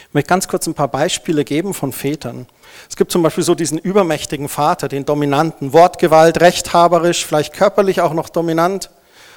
Ich 0.08 0.14
möchte 0.14 0.30
ganz 0.30 0.48
kurz 0.48 0.66
ein 0.66 0.74
paar 0.74 0.88
Beispiele 0.88 1.44
geben 1.44 1.74
von 1.74 1.92
Vätern. 1.92 2.48
Es 2.90 2.96
gibt 2.96 3.12
zum 3.12 3.22
Beispiel 3.22 3.44
so 3.44 3.54
diesen 3.54 3.78
übermächtigen 3.78 4.50
Vater, 4.50 4.88
den 4.88 5.06
dominanten, 5.06 5.74
Wortgewalt, 5.74 6.42
rechthaberisch, 6.42 7.26
vielleicht 7.26 7.54
körperlich 7.54 8.02
auch 8.02 8.14
noch 8.14 8.30
dominant, 8.30 8.90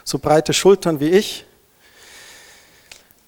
so 0.05 0.19
breite 0.19 0.55
Schultern 0.55 1.01
wie 1.01 1.11
ich. 1.11 1.45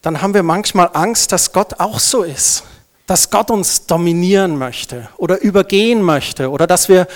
Dann 0.00 0.22
haben 0.22 0.32
wir 0.32 0.42
manchmal 0.42 0.90
Angst, 0.94 1.32
dass 1.32 1.52
Gott 1.52 1.80
auch 1.80 1.98
so 1.98 2.22
ist, 2.22 2.62
dass 3.10 3.28
Gott 3.28 3.50
uns 3.50 3.86
dominieren 3.86 4.56
möchte 4.56 5.08
oder 5.16 5.40
übergehen 5.40 6.00
möchte 6.00 6.48
oder 6.48 6.68
dass 6.68 6.88
wir 6.88 7.08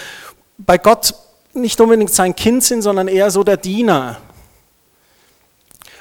bei 0.59 0.77
Gott 0.77 1.15
nicht 1.53 1.81
unbedingt 1.81 2.13
sein 2.13 2.35
Kind 2.35 2.65
sind, 2.65 2.83
sondern 2.83 3.07
eher 3.07 3.31
so 3.31 3.45
der 3.45 3.57
Diener. 3.57 4.17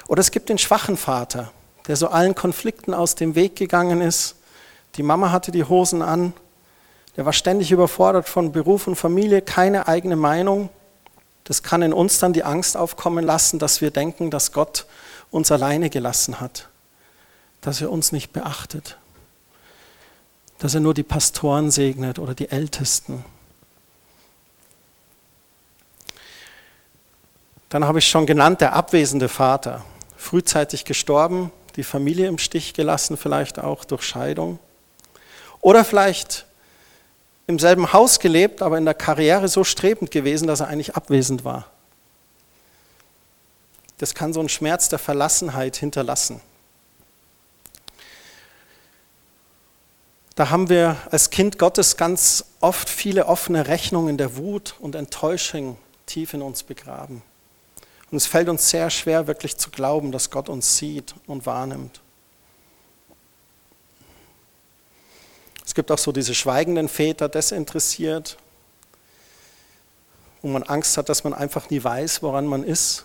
Oder 0.08 0.18
es 0.18 0.32
gibt 0.32 0.48
den 0.48 0.58
schwachen 0.58 0.96
Vater, 0.96 1.52
der 1.86 1.94
so 1.94 2.08
allen 2.08 2.34
Konflikten 2.34 2.92
aus 2.92 3.14
dem 3.14 3.36
Weg 3.36 3.54
gegangen 3.54 4.00
ist. 4.00 4.34
Die 4.96 5.04
Mama 5.04 5.30
hatte 5.30 5.52
die 5.52 5.62
Hosen 5.62 6.02
an, 6.02 6.32
der 7.16 7.24
war 7.24 7.32
ständig 7.32 7.70
überfordert 7.70 8.28
von 8.28 8.50
Beruf 8.50 8.88
und 8.88 8.96
Familie, 8.96 9.42
keine 9.42 9.86
eigene 9.86 10.16
Meinung. 10.16 10.70
Das 11.44 11.62
kann 11.62 11.82
in 11.82 11.92
uns 11.92 12.18
dann 12.18 12.32
die 12.32 12.42
Angst 12.42 12.76
aufkommen 12.76 13.24
lassen, 13.24 13.60
dass 13.60 13.80
wir 13.80 13.92
denken, 13.92 14.32
dass 14.32 14.50
Gott 14.50 14.86
uns 15.30 15.52
alleine 15.52 15.88
gelassen 15.88 16.40
hat, 16.40 16.68
dass 17.60 17.80
er 17.80 17.92
uns 17.92 18.10
nicht 18.10 18.32
beachtet, 18.32 18.98
dass 20.64 20.72
er 20.72 20.80
nur 20.80 20.94
die 20.94 21.02
Pastoren 21.02 21.70
segnet 21.70 22.18
oder 22.18 22.34
die 22.34 22.48
Ältesten. 22.48 23.22
Dann 27.68 27.84
habe 27.84 27.98
ich 27.98 28.08
schon 28.08 28.24
genannt, 28.24 28.62
der 28.62 28.72
abwesende 28.72 29.28
Vater, 29.28 29.84
frühzeitig 30.16 30.86
gestorben, 30.86 31.52
die 31.76 31.82
Familie 31.82 32.28
im 32.28 32.38
Stich 32.38 32.72
gelassen, 32.72 33.18
vielleicht 33.18 33.58
auch 33.58 33.84
durch 33.84 34.04
Scheidung. 34.04 34.58
Oder 35.60 35.84
vielleicht 35.84 36.46
im 37.46 37.58
selben 37.58 37.92
Haus 37.92 38.18
gelebt, 38.18 38.62
aber 38.62 38.78
in 38.78 38.86
der 38.86 38.94
Karriere 38.94 39.48
so 39.48 39.64
strebend 39.64 40.10
gewesen, 40.10 40.46
dass 40.48 40.60
er 40.60 40.68
eigentlich 40.68 40.96
abwesend 40.96 41.44
war. 41.44 41.66
Das 43.98 44.14
kann 44.14 44.32
so 44.32 44.40
einen 44.40 44.48
Schmerz 44.48 44.88
der 44.88 44.98
Verlassenheit 44.98 45.76
hinterlassen. 45.76 46.40
Da 50.34 50.50
haben 50.50 50.68
wir 50.68 50.96
als 51.10 51.30
Kind 51.30 51.58
Gottes 51.58 51.96
ganz 51.96 52.44
oft 52.60 52.88
viele 52.88 53.26
offene 53.26 53.68
Rechnungen 53.68 54.18
der 54.18 54.36
Wut 54.36 54.74
und 54.80 54.96
Enttäuschung 54.96 55.78
tief 56.06 56.34
in 56.34 56.42
uns 56.42 56.64
begraben. 56.64 57.22
Und 58.10 58.16
es 58.16 58.26
fällt 58.26 58.48
uns 58.48 58.68
sehr 58.68 58.90
schwer, 58.90 59.26
wirklich 59.26 59.56
zu 59.56 59.70
glauben, 59.70 60.10
dass 60.10 60.30
Gott 60.30 60.48
uns 60.48 60.76
sieht 60.76 61.14
und 61.26 61.46
wahrnimmt. 61.46 62.00
Es 65.64 65.74
gibt 65.74 65.90
auch 65.90 65.98
so 65.98 66.12
diese 66.12 66.34
schweigenden 66.34 66.88
Väter, 66.88 67.28
desinteressiert, 67.28 68.36
wo 70.42 70.48
man 70.48 70.62
Angst 70.64 70.96
hat, 70.96 71.08
dass 71.08 71.24
man 71.24 71.32
einfach 71.32 71.70
nie 71.70 71.82
weiß, 71.82 72.22
woran 72.22 72.46
man 72.46 72.64
ist. 72.64 73.04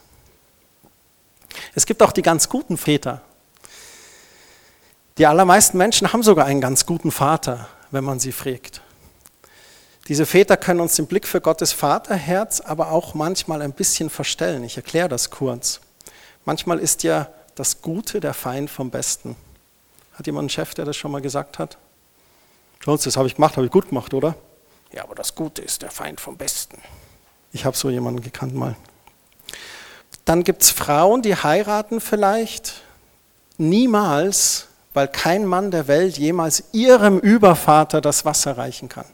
Es 1.74 1.86
gibt 1.86 2.02
auch 2.04 2.12
die 2.12 2.22
ganz 2.22 2.50
guten 2.50 2.78
Väter. 2.78 3.22
Die 5.20 5.28
allermeisten 5.28 5.78
Menschen 5.78 6.14
haben 6.14 6.24
sogar 6.24 6.46
einen 6.46 6.62
ganz 6.62 6.86
guten 6.86 7.12
Vater, 7.12 7.68
wenn 7.92 8.06
man 8.06 8.22
sie 8.22 8.32
fragt. 8.32 8.82
Diese 10.08 10.26
Väter 10.26 10.56
können 10.56 10.80
uns 10.80 10.96
den 10.96 11.08
Blick 11.08 11.28
für 11.28 11.42
Gottes 11.42 11.74
Vaterherz 11.74 12.62
aber 12.62 12.94
auch 12.94 13.16
manchmal 13.16 13.62
ein 13.62 13.74
bisschen 13.74 14.10
verstellen. 14.10 14.64
Ich 14.64 14.78
erkläre 14.78 15.10
das 15.10 15.30
kurz. 15.30 15.82
Manchmal 16.46 16.80
ist 16.80 17.04
ja 17.04 17.28
das 17.56 17.82
Gute 17.82 18.22
der 18.22 18.34
Feind 18.34 18.70
vom 18.70 18.92
Besten. 18.92 19.36
Hat 20.14 20.26
jemand 20.26 20.44
einen 20.44 20.50
Chef, 20.52 20.74
der 20.74 20.86
das 20.86 20.96
schon 20.96 21.12
mal 21.12 21.22
gesagt 21.22 21.60
hat? 21.60 21.78
Jones, 22.86 23.04
das 23.04 23.18
habe 23.18 23.28
ich 23.28 23.36
gemacht, 23.36 23.58
habe 23.58 23.66
ich 23.66 23.74
gut 23.74 23.90
gemacht, 23.90 24.14
oder? 24.14 24.36
Ja, 24.94 25.04
aber 25.04 25.16
das 25.16 25.36
Gute 25.36 25.62
ist 25.62 25.82
der 25.82 25.92
Feind 25.92 26.22
vom 26.22 26.38
Besten. 26.38 26.82
Ich 27.52 27.66
habe 27.66 27.76
so 27.76 27.90
jemanden 27.90 28.22
gekannt 28.22 28.56
mal. 28.56 28.78
Dann 30.24 30.46
gibt 30.46 30.62
es 30.62 30.72
Frauen, 30.72 31.22
die 31.22 31.36
heiraten 31.36 32.00
vielleicht 32.00 32.84
niemals, 33.58 34.69
weil 34.94 35.08
kein 35.08 35.46
Mann 35.46 35.72
der 35.72 35.88
Welt 35.88 36.18
jemals 36.18 36.64
ihrem 36.72 37.20
Übervater 37.20 38.02
das 38.02 38.26
Wasser 38.26 38.58
reichen 38.58 38.90
kann 38.90 39.06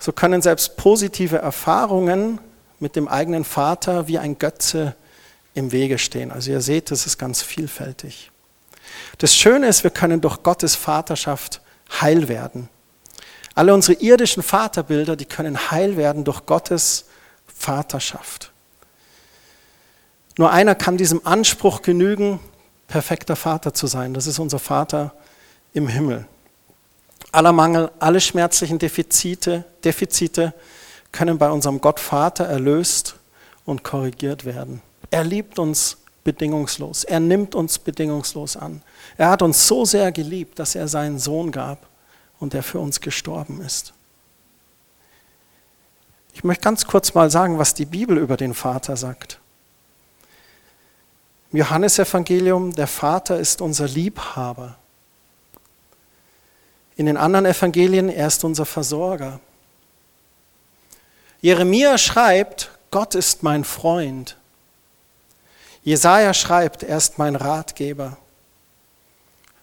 so 0.00 0.12
können 0.12 0.42
selbst 0.42 0.76
positive 0.76 1.36
Erfahrungen 1.36 2.40
mit 2.80 2.96
dem 2.96 3.06
eigenen 3.06 3.44
Vater 3.44 4.08
wie 4.08 4.18
ein 4.18 4.38
Götze 4.38 4.96
im 5.54 5.72
Wege 5.72 5.98
stehen. 5.98 6.32
Also 6.32 6.50
ihr 6.50 6.62
seht, 6.62 6.90
das 6.90 7.06
ist 7.06 7.18
ganz 7.18 7.42
vielfältig. 7.42 8.30
Das 9.18 9.36
Schöne 9.36 9.68
ist, 9.68 9.84
wir 9.84 9.90
können 9.90 10.22
durch 10.22 10.42
Gottes 10.42 10.74
Vaterschaft 10.74 11.60
heil 12.00 12.28
werden. 12.28 12.70
Alle 13.54 13.74
unsere 13.74 14.00
irdischen 14.00 14.42
Vaterbilder, 14.42 15.16
die 15.16 15.26
können 15.26 15.70
heil 15.70 15.98
werden 15.98 16.24
durch 16.24 16.46
Gottes 16.46 17.04
Vaterschaft. 17.46 18.52
Nur 20.38 20.50
einer 20.50 20.74
kann 20.74 20.96
diesem 20.96 21.26
Anspruch 21.26 21.82
genügen, 21.82 22.40
perfekter 22.90 23.36
Vater 23.36 23.72
zu 23.72 23.86
sein. 23.86 24.12
Das 24.12 24.26
ist 24.26 24.38
unser 24.38 24.58
Vater 24.58 25.14
im 25.72 25.88
Himmel. 25.88 26.26
Aller 27.32 27.52
Mangel, 27.52 27.90
alle 28.00 28.20
schmerzlichen 28.20 28.78
Defizite, 28.78 29.64
Defizite 29.84 30.52
können 31.12 31.38
bei 31.38 31.50
unserem 31.50 31.80
Gott 31.80 32.00
Vater 32.00 32.44
erlöst 32.44 33.14
und 33.64 33.84
korrigiert 33.84 34.44
werden. 34.44 34.82
Er 35.10 35.24
liebt 35.24 35.58
uns 35.58 35.98
bedingungslos. 36.24 37.04
Er 37.04 37.20
nimmt 37.20 37.54
uns 37.54 37.78
bedingungslos 37.78 38.56
an. 38.56 38.82
Er 39.16 39.30
hat 39.30 39.42
uns 39.42 39.66
so 39.66 39.84
sehr 39.84 40.10
geliebt, 40.12 40.58
dass 40.58 40.74
er 40.74 40.88
seinen 40.88 41.18
Sohn 41.18 41.52
gab 41.52 41.86
und 42.40 42.52
der 42.52 42.62
für 42.64 42.80
uns 42.80 43.00
gestorben 43.00 43.60
ist. 43.60 43.92
Ich 46.32 46.42
möchte 46.42 46.62
ganz 46.62 46.86
kurz 46.86 47.14
mal 47.14 47.30
sagen, 47.30 47.58
was 47.58 47.74
die 47.74 47.84
Bibel 47.86 48.18
über 48.18 48.36
den 48.36 48.54
Vater 48.54 48.96
sagt. 48.96 49.39
Im 51.52 51.58
Johannesevangelium, 51.58 52.74
der 52.74 52.86
Vater 52.86 53.38
ist 53.38 53.60
unser 53.60 53.88
Liebhaber. 53.88 54.76
In 56.96 57.06
den 57.06 57.16
anderen 57.16 57.46
Evangelien, 57.46 58.08
er 58.08 58.28
ist 58.28 58.44
unser 58.44 58.66
Versorger. 58.66 59.40
Jeremia 61.40 61.98
schreibt, 61.98 62.70
Gott 62.90 63.14
ist 63.14 63.42
mein 63.42 63.64
Freund. 63.64 64.36
Jesaja 65.82 66.34
schreibt, 66.34 66.82
er 66.82 66.98
ist 66.98 67.18
mein 67.18 67.36
Ratgeber. 67.36 68.16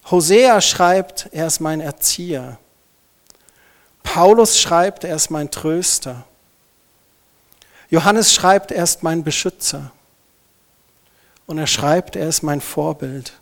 Hosea 0.10 0.60
schreibt, 0.62 1.30
er 1.32 1.48
ist 1.48 1.60
mein 1.60 1.80
Erzieher. 1.80 2.58
Paulus 4.04 4.60
schreibt, 4.60 5.04
er 5.04 5.16
ist 5.16 5.30
mein 5.30 5.52
Tröster. 5.52 6.24
Johannes 7.90 8.34
schreibt, 8.34 8.72
er 8.72 8.84
ist 8.84 9.04
mein 9.04 9.24
Beschützer. 9.24 9.92
Und 11.48 11.58
er 11.58 11.66
schreibt, 11.66 12.16
er 12.16 12.28
ist 12.28 12.44
mein 12.44 12.62
Vorbild. 12.62 13.34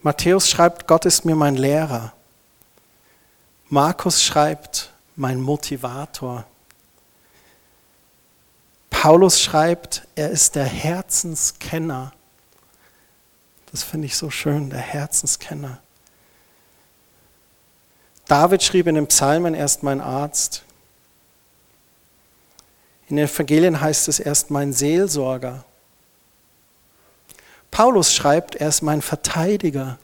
Matthäus 0.00 0.48
schreibt, 0.48 0.86
Gott 0.86 1.04
ist 1.04 1.24
mir 1.24 1.34
mein 1.34 1.56
Lehrer. 1.56 2.14
Markus 3.68 4.22
schreibt, 4.22 4.92
mein 5.16 5.40
Motivator. 5.40 6.46
Paulus 8.88 9.40
schreibt, 9.40 10.06
er 10.14 10.30
ist 10.30 10.54
der 10.54 10.64
Herzenskenner. 10.64 12.12
Das 13.72 13.82
finde 13.82 14.06
ich 14.06 14.16
so 14.16 14.30
schön, 14.30 14.70
der 14.70 14.78
Herzenskenner. 14.78 15.82
David 18.26 18.62
schrieb 18.62 18.86
in 18.86 18.94
den 18.94 19.06
Psalmen, 19.06 19.54
er 19.54 19.64
ist 19.64 19.82
mein 19.82 20.00
Arzt. 20.00 20.62
In 23.08 23.16
den 23.16 23.26
Evangelien 23.26 23.80
heißt 23.80 24.08
es, 24.08 24.18
er 24.18 24.32
ist 24.32 24.50
mein 24.50 24.72
Seelsorger. 24.72 25.65
Paulus 27.76 28.14
schreibt, 28.14 28.54
er 28.54 28.68
ist 28.68 28.80
mein 28.80 29.02
Verteidiger. 29.02 29.98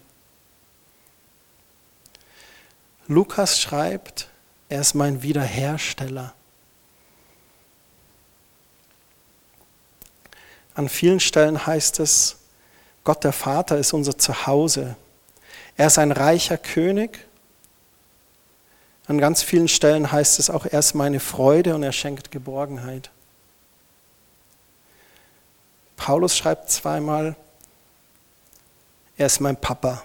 Lukas 3.07 3.59
schreibt, 3.59 4.29
er 4.69 4.83
ist 4.83 4.93
mein 4.93 5.23
Wiederhersteller. 5.23 6.35
An 10.75 10.91
vielen 10.91 11.19
Stellen 11.19 11.67
heißt 11.67 12.01
es, 12.01 12.37
Gott 13.05 13.25
der 13.25 13.33
Vater 13.33 13.79
ist 13.79 13.95
unser 13.95 14.19
Zuhause. 14.19 14.97
Er 15.79 15.87
ist 15.87 15.97
ein 15.97 16.13
reicher 16.13 16.59
König. 16.59 17.27
An 19.07 19.17
ganz 19.17 19.43
vielen 19.43 19.69
Stellen 19.69 20.13
heißt 20.13 20.39
es 20.39 20.51
auch, 20.51 20.67
er 20.67 20.81
ist 20.81 20.93
meine 20.93 21.21
Freude 21.21 21.75
und 21.75 21.83
er 21.83 21.93
schenkt 21.93 22.31
Geborgenheit. 22.31 23.11
Paulus 25.97 26.37
schreibt 26.37 26.71
zweimal, 26.71 27.35
er 29.23 29.27
ist 29.27 29.41
mein 29.41 29.57
Papa. 29.57 30.03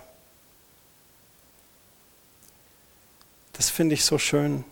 Das 3.53 3.71
finde 3.71 3.95
ich 3.95 4.05
so 4.05 4.19
schön. 4.19 4.63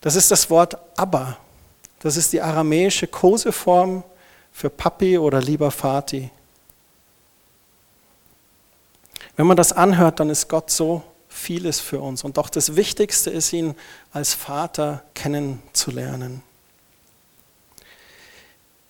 Das 0.00 0.14
ist 0.14 0.30
das 0.30 0.48
Wort 0.48 0.78
Abba. 0.96 1.36
Das 1.98 2.16
ist 2.16 2.32
die 2.32 2.40
aramäische 2.40 3.08
Koseform 3.08 4.04
für 4.52 4.70
Papi 4.70 5.18
oder 5.18 5.42
lieber 5.42 5.72
Vati. 5.72 6.30
Wenn 9.34 9.46
man 9.46 9.56
das 9.56 9.72
anhört, 9.72 10.20
dann 10.20 10.30
ist 10.30 10.48
Gott 10.48 10.70
so 10.70 11.02
vieles 11.28 11.80
für 11.80 12.00
uns. 12.00 12.22
Und 12.22 12.36
doch 12.36 12.48
das 12.48 12.76
Wichtigste 12.76 13.30
ist, 13.30 13.52
ihn 13.52 13.74
als 14.12 14.34
Vater 14.34 15.02
kennenzulernen. 15.14 16.44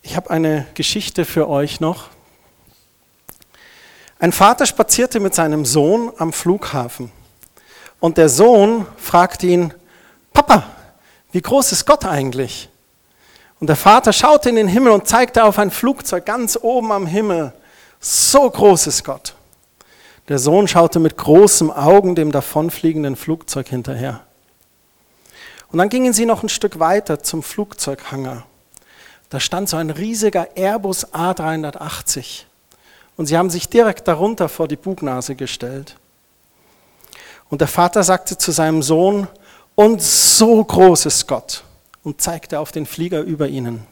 Ich 0.03 0.15
habe 0.15 0.29
eine 0.29 0.67
Geschichte 0.75 1.25
für 1.25 1.49
euch 1.49 1.81
noch. 1.81 2.11
Ein 4.21 4.33
Vater 4.33 4.67
spazierte 4.67 5.19
mit 5.19 5.35
seinem 5.35 5.65
Sohn 5.65 6.13
am 6.19 6.35
Flughafen. 6.35 7.11
Und 8.01 8.19
der 8.19 8.29
Sohn 8.29 8.87
fragte 8.99 9.47
ihn, 9.47 9.73
Papa, 10.35 10.65
wie 11.33 11.41
groß 11.41 11.73
ist 11.73 11.87
Gott 11.87 12.05
eigentlich? 12.05 12.69
Und 13.61 13.69
der 13.69 13.77
Vater 13.77 14.13
schaute 14.13 14.51
in 14.51 14.57
den 14.57 14.69
Himmel 14.69 14.93
und 14.93 15.09
zeigte 15.09 15.43
auf 15.43 15.59
ein 15.59 15.71
Flugzeug 15.71 16.27
ganz 16.27 16.59
oben 16.61 16.93
am 16.93 17.07
Himmel. 17.07 17.55
So 17.99 18.49
groß 18.49 18.89
ist 18.89 19.05
Gott. 19.05 19.35
Der 20.29 20.39
Sohn 20.39 20.69
schaute 20.69 20.99
mit 20.99 21.17
großen 21.17 21.71
Augen 21.71 22.15
dem 22.15 22.31
davonfliegenden 22.31 23.17
Flugzeug 23.17 23.69
hinterher. 23.69 24.21
Und 25.73 25.79
dann 25.79 25.89
gingen 25.89 26.13
sie 26.13 26.27
noch 26.27 26.43
ein 26.43 26.51
Stück 26.51 26.79
weiter 26.79 27.23
zum 27.23 27.43
Flugzeughanger. 27.43 28.45
Da 29.31 29.41
stand 29.41 29.71
so 29.71 29.79
ein 29.79 29.89
riesiger 29.89 30.57
Airbus 30.57 31.07
A380. 31.15 32.50
Und 33.21 33.27
sie 33.27 33.37
haben 33.37 33.51
sich 33.51 33.69
direkt 33.69 34.09
darunter 34.09 34.49
vor 34.49 34.67
die 34.67 34.77
Bugnase 34.77 35.35
gestellt. 35.35 35.97
Und 37.51 37.61
der 37.61 37.69
Vater 37.69 38.03
sagte 38.03 38.39
zu 38.39 38.51
seinem 38.51 38.83
Sohn, 38.83 39.29
und 39.75 40.01
so 40.01 40.65
groß 40.65 41.05
ist 41.05 41.27
Gott, 41.27 41.63
und 42.03 42.23
zeigte 42.23 42.59
auf 42.59 42.73
den 42.73 42.87
Flieger 42.87 43.21
über 43.21 43.47
ihnen. 43.47 43.87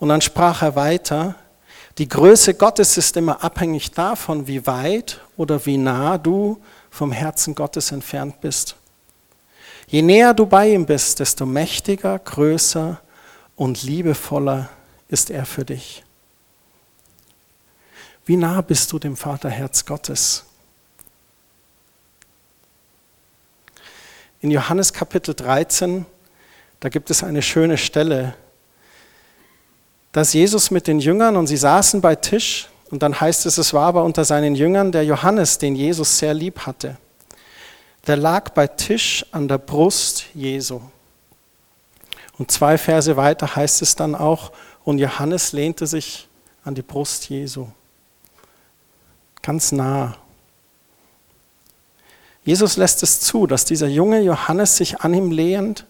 Und 0.00 0.08
dann 0.08 0.20
sprach 0.20 0.62
er 0.62 0.74
weiter, 0.74 1.36
die 1.98 2.08
Größe 2.08 2.54
Gottes 2.54 2.96
ist 2.96 3.16
immer 3.16 3.44
abhängig 3.44 3.92
davon, 3.92 4.48
wie 4.48 4.66
weit 4.66 5.20
oder 5.36 5.64
wie 5.64 5.78
nah 5.78 6.18
du 6.18 6.60
vom 6.90 7.12
Herzen 7.12 7.54
Gottes 7.54 7.92
entfernt 7.92 8.40
bist. 8.40 8.74
Je 9.86 10.02
näher 10.02 10.34
du 10.34 10.46
bei 10.46 10.72
ihm 10.72 10.84
bist, 10.84 11.20
desto 11.20 11.46
mächtiger, 11.46 12.18
größer 12.18 13.00
und 13.54 13.84
liebevoller 13.84 14.68
ist 15.06 15.30
er 15.30 15.46
für 15.46 15.64
dich. 15.64 16.02
Wie 18.32 18.38
nah 18.38 18.62
bist 18.62 18.90
du 18.90 18.98
dem 18.98 19.14
Vaterherz 19.14 19.84
Gottes? 19.84 20.46
In 24.40 24.50
Johannes 24.50 24.94
Kapitel 24.94 25.34
13, 25.34 26.06
da 26.80 26.88
gibt 26.88 27.10
es 27.10 27.22
eine 27.22 27.42
schöne 27.42 27.76
Stelle, 27.76 28.32
dass 30.12 30.32
Jesus 30.32 30.70
mit 30.70 30.86
den 30.86 30.98
Jüngern 30.98 31.36
und 31.36 31.46
sie 31.46 31.58
saßen 31.58 32.00
bei 32.00 32.14
Tisch 32.14 32.70
und 32.90 33.02
dann 33.02 33.20
heißt 33.20 33.44
es, 33.44 33.58
es 33.58 33.74
war 33.74 33.88
aber 33.88 34.02
unter 34.02 34.24
seinen 34.24 34.54
Jüngern 34.54 34.92
der 34.92 35.04
Johannes, 35.04 35.58
den 35.58 35.76
Jesus 35.76 36.16
sehr 36.16 36.32
lieb 36.32 36.60
hatte. 36.60 36.96
Der 38.06 38.16
lag 38.16 38.48
bei 38.52 38.66
Tisch 38.66 39.26
an 39.30 39.46
der 39.46 39.58
Brust 39.58 40.24
Jesu. 40.32 40.80
Und 42.38 42.50
zwei 42.50 42.78
Verse 42.78 43.14
weiter 43.14 43.56
heißt 43.56 43.82
es 43.82 43.94
dann 43.94 44.14
auch, 44.14 44.52
und 44.84 44.96
Johannes 44.96 45.52
lehnte 45.52 45.86
sich 45.86 46.30
an 46.64 46.74
die 46.74 46.80
Brust 46.80 47.28
Jesu. 47.28 47.68
Ganz 49.42 49.72
nah. 49.72 50.16
Jesus 52.44 52.76
lässt 52.76 53.02
es 53.02 53.20
zu, 53.20 53.46
dass 53.46 53.64
dieser 53.64 53.88
junge 53.88 54.20
Johannes 54.20 54.76
sich 54.76 55.00
an 55.00 55.14
ihm 55.14 55.30
lehnt 55.30 55.86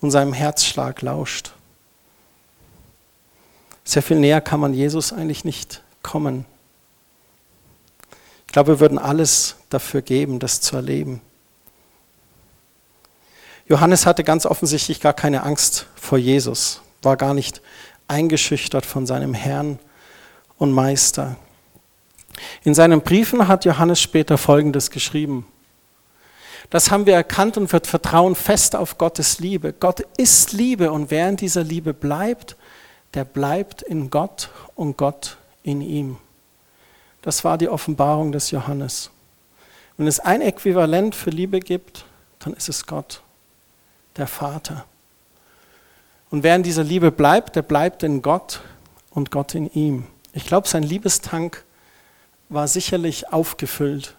und 0.00 0.10
seinem 0.10 0.32
Herzschlag 0.32 1.02
lauscht. 1.02 1.52
Sehr 3.84 4.02
viel 4.02 4.18
näher 4.18 4.40
kann 4.40 4.60
man 4.60 4.74
Jesus 4.74 5.12
eigentlich 5.12 5.44
nicht 5.44 5.82
kommen. 6.02 6.44
Ich 8.46 8.52
glaube, 8.52 8.72
wir 8.72 8.80
würden 8.80 8.98
alles 8.98 9.56
dafür 9.70 10.02
geben, 10.02 10.38
das 10.38 10.60
zu 10.60 10.76
erleben. 10.76 11.20
Johannes 13.66 14.06
hatte 14.06 14.24
ganz 14.24 14.46
offensichtlich 14.46 15.00
gar 15.00 15.12
keine 15.12 15.42
Angst 15.42 15.86
vor 15.94 16.18
Jesus, 16.18 16.80
war 17.02 17.16
gar 17.16 17.34
nicht 17.34 17.60
eingeschüchtert 18.08 18.86
von 18.86 19.06
seinem 19.06 19.34
Herrn 19.34 19.78
und 20.56 20.72
Meister. 20.72 21.36
In 22.64 22.74
seinen 22.74 23.00
Briefen 23.00 23.48
hat 23.48 23.64
Johannes 23.64 24.00
später 24.00 24.38
Folgendes 24.38 24.90
geschrieben. 24.90 25.46
Das 26.70 26.90
haben 26.90 27.06
wir 27.06 27.14
erkannt 27.14 27.56
und 27.56 27.72
wir 27.72 27.80
vertrauen 27.80 28.34
fest 28.34 28.76
auf 28.76 28.98
Gottes 28.98 29.38
Liebe. 29.38 29.72
Gott 29.72 30.00
ist 30.18 30.52
Liebe 30.52 30.92
und 30.92 31.10
wer 31.10 31.28
in 31.28 31.36
dieser 31.36 31.64
Liebe 31.64 31.94
bleibt, 31.94 32.56
der 33.14 33.24
bleibt 33.24 33.82
in 33.82 34.10
Gott 34.10 34.50
und 34.74 34.98
Gott 34.98 35.38
in 35.62 35.80
ihm. 35.80 36.18
Das 37.22 37.42
war 37.42 37.56
die 37.56 37.68
Offenbarung 37.68 38.32
des 38.32 38.50
Johannes. 38.50 39.10
Wenn 39.96 40.06
es 40.06 40.20
ein 40.20 40.42
Äquivalent 40.42 41.14
für 41.14 41.30
Liebe 41.30 41.60
gibt, 41.60 42.04
dann 42.38 42.52
ist 42.52 42.68
es 42.68 42.86
Gott, 42.86 43.22
der 44.16 44.26
Vater. 44.26 44.84
Und 46.30 46.42
wer 46.42 46.54
in 46.54 46.62
dieser 46.62 46.84
Liebe 46.84 47.10
bleibt, 47.10 47.56
der 47.56 47.62
bleibt 47.62 48.02
in 48.02 48.20
Gott 48.20 48.60
und 49.10 49.30
Gott 49.30 49.54
in 49.54 49.72
ihm. 49.72 50.06
Ich 50.34 50.44
glaube, 50.44 50.68
sein 50.68 50.82
Liebestank 50.82 51.64
war 52.48 52.68
sicherlich 52.68 53.32
aufgefüllt 53.32 54.16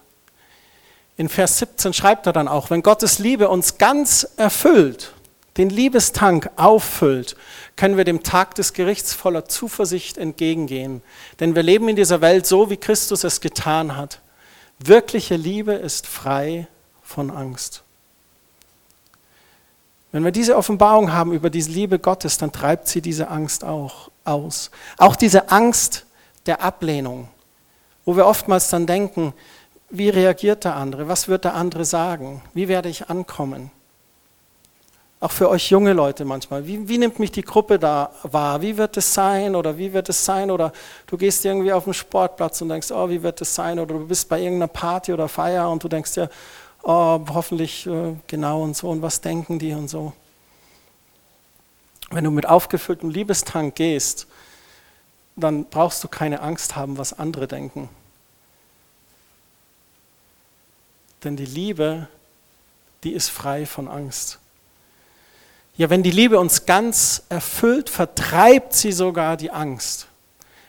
in 1.19 1.27
Vers 1.27 1.57
17 1.57 1.91
schreibt 1.91 2.27
er 2.27 2.31
dann 2.31 2.47
auch, 2.47 2.69
wenn 2.69 2.81
Gottes 2.81 3.19
Liebe 3.19 3.49
uns 3.49 3.77
ganz 3.77 4.25
erfüllt, 4.37 5.11
den 5.57 5.69
Liebestank 5.69 6.49
auffüllt, 6.55 7.35
können 7.75 7.97
wir 7.97 8.05
dem 8.05 8.23
Tag 8.23 8.55
des 8.55 8.71
Gerichts 8.71 9.13
voller 9.13 9.43
Zuversicht 9.43 10.17
entgegengehen. 10.17 11.01
Denn 11.41 11.55
wir 11.55 11.63
leben 11.63 11.89
in 11.89 11.97
dieser 11.97 12.21
Welt 12.21 12.47
so, 12.47 12.69
wie 12.69 12.77
Christus 12.77 13.25
es 13.25 13.41
getan 13.41 13.97
hat. 13.97 14.21
Wirkliche 14.79 15.35
Liebe 15.35 15.73
ist 15.73 16.07
frei 16.07 16.67
von 17.03 17.31
Angst. 17.31 17.83
Wenn 20.13 20.23
wir 20.23 20.31
diese 20.31 20.55
Offenbarung 20.55 21.11
haben 21.11 21.33
über 21.33 21.49
diese 21.49 21.71
Liebe 21.71 21.99
Gottes, 21.99 22.37
dann 22.37 22.53
treibt 22.53 22.87
sie 22.87 23.01
diese 23.01 23.27
Angst 23.27 23.65
auch 23.65 24.09
aus. 24.23 24.71
Auch 24.97 25.17
diese 25.17 25.51
Angst 25.51 26.05
der 26.45 26.63
Ablehnung, 26.63 27.27
wo 28.10 28.17
wir 28.17 28.26
oftmals 28.26 28.72
dann 28.72 28.88
denken, 28.88 29.36
wie 29.91 30.10
reagiert 30.10 30.63
der 30.63 30.76
andere? 30.76 31.08
Was 31.08 31.28
wird 31.28 31.43
der 31.43 31.54
andere 31.54 31.86
sagen? 31.86 32.41
Wie 32.56 32.67
werde 32.67 32.89
ich 32.89 33.08
ankommen? 33.08 33.69
Auch 35.19 35.30
für 35.30 35.48
euch 35.48 35.69
junge 35.69 35.93
Leute 35.93 36.26
manchmal. 36.26 36.65
Wie, 36.65 36.89
wie, 36.89 36.98
nimmt 36.98 37.19
mich 37.19 37.32
die 37.32 37.43
Gruppe 37.43 37.78
da 37.78 38.10
wahr? 38.24 38.63
Wie 38.63 38.78
wird 38.78 38.98
es 38.98 39.13
sein? 39.13 39.56
Oder 39.56 39.78
wie 39.78 39.93
wird 39.93 40.10
es 40.10 40.26
sein? 40.26 40.50
Oder 40.50 40.74
du 41.06 41.17
gehst 41.17 41.45
irgendwie 41.45 41.72
auf 41.72 41.84
den 41.84 41.93
Sportplatz 41.93 42.60
und 42.63 42.69
denkst, 42.69 42.89
oh, 42.91 43.08
wie 43.10 43.22
wird 43.22 43.41
es 43.41 43.54
sein? 43.54 43.78
Oder 43.78 43.93
du 43.93 44.08
bist 44.08 44.28
bei 44.28 44.39
irgendeiner 44.39 44.69
Party 44.69 45.13
oder 45.13 45.28
Feier 45.28 45.69
und 45.69 45.84
du 45.84 45.88
denkst 45.88 46.15
dir, 46.15 46.32
oh, 46.82 47.19
hoffentlich 47.32 47.86
äh, 47.86 48.15
genau 48.26 48.63
und 48.63 48.76
so 48.76 48.89
und 48.89 49.04
was 49.04 49.22
denken 49.22 49.60
die 49.60 49.74
und 49.74 49.88
so. 49.88 50.13
Wenn 52.10 52.24
du 52.24 52.32
mit 52.32 52.48
aufgefülltem 52.48 53.12
Liebestank 53.12 53.76
gehst, 53.76 54.26
dann 55.36 55.65
brauchst 55.65 56.04
du 56.04 56.08
keine 56.08 56.41
Angst 56.41 56.76
haben, 56.76 56.98
was 56.98 57.13
andere 57.13 57.48
denken. 57.48 57.88
Denn 61.23 61.36
die 61.36 61.45
Liebe, 61.45 62.08
die 63.03 63.13
ist 63.13 63.29
frei 63.29 63.65
von 63.65 63.88
Angst. 63.88 64.39
Ja, 65.77 65.89
wenn 65.89 66.03
die 66.03 66.12
Liebe 66.12 66.39
uns 66.39 66.65
ganz 66.65 67.23
erfüllt, 67.29 67.89
vertreibt 67.89 68.73
sie 68.73 68.91
sogar 68.91 69.38
die 69.38 69.51
Angst. 69.51 70.08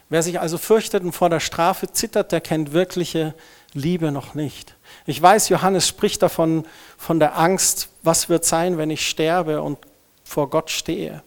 Wer 0.08 0.22
sich 0.22 0.40
also 0.40 0.58
fürchtet 0.58 1.02
und 1.02 1.12
vor 1.12 1.30
der 1.30 1.40
Strafe 1.40 1.90
zittert, 1.90 2.32
der 2.32 2.40
kennt 2.40 2.72
wirkliche 2.72 3.34
Liebe 3.72 4.10
noch 4.10 4.34
nicht. 4.34 4.74
Ich 5.06 5.20
weiß, 5.20 5.48
Johannes 5.48 5.86
spricht 5.86 6.22
davon, 6.22 6.66
von 6.96 7.20
der 7.20 7.38
Angst, 7.38 7.88
was 8.02 8.28
wird 8.28 8.44
sein, 8.44 8.78
wenn 8.78 8.90
ich 8.90 9.08
sterbe 9.08 9.62
und 9.62 9.78
vor 10.24 10.50
Gott 10.50 10.70
stehe. 10.70 11.22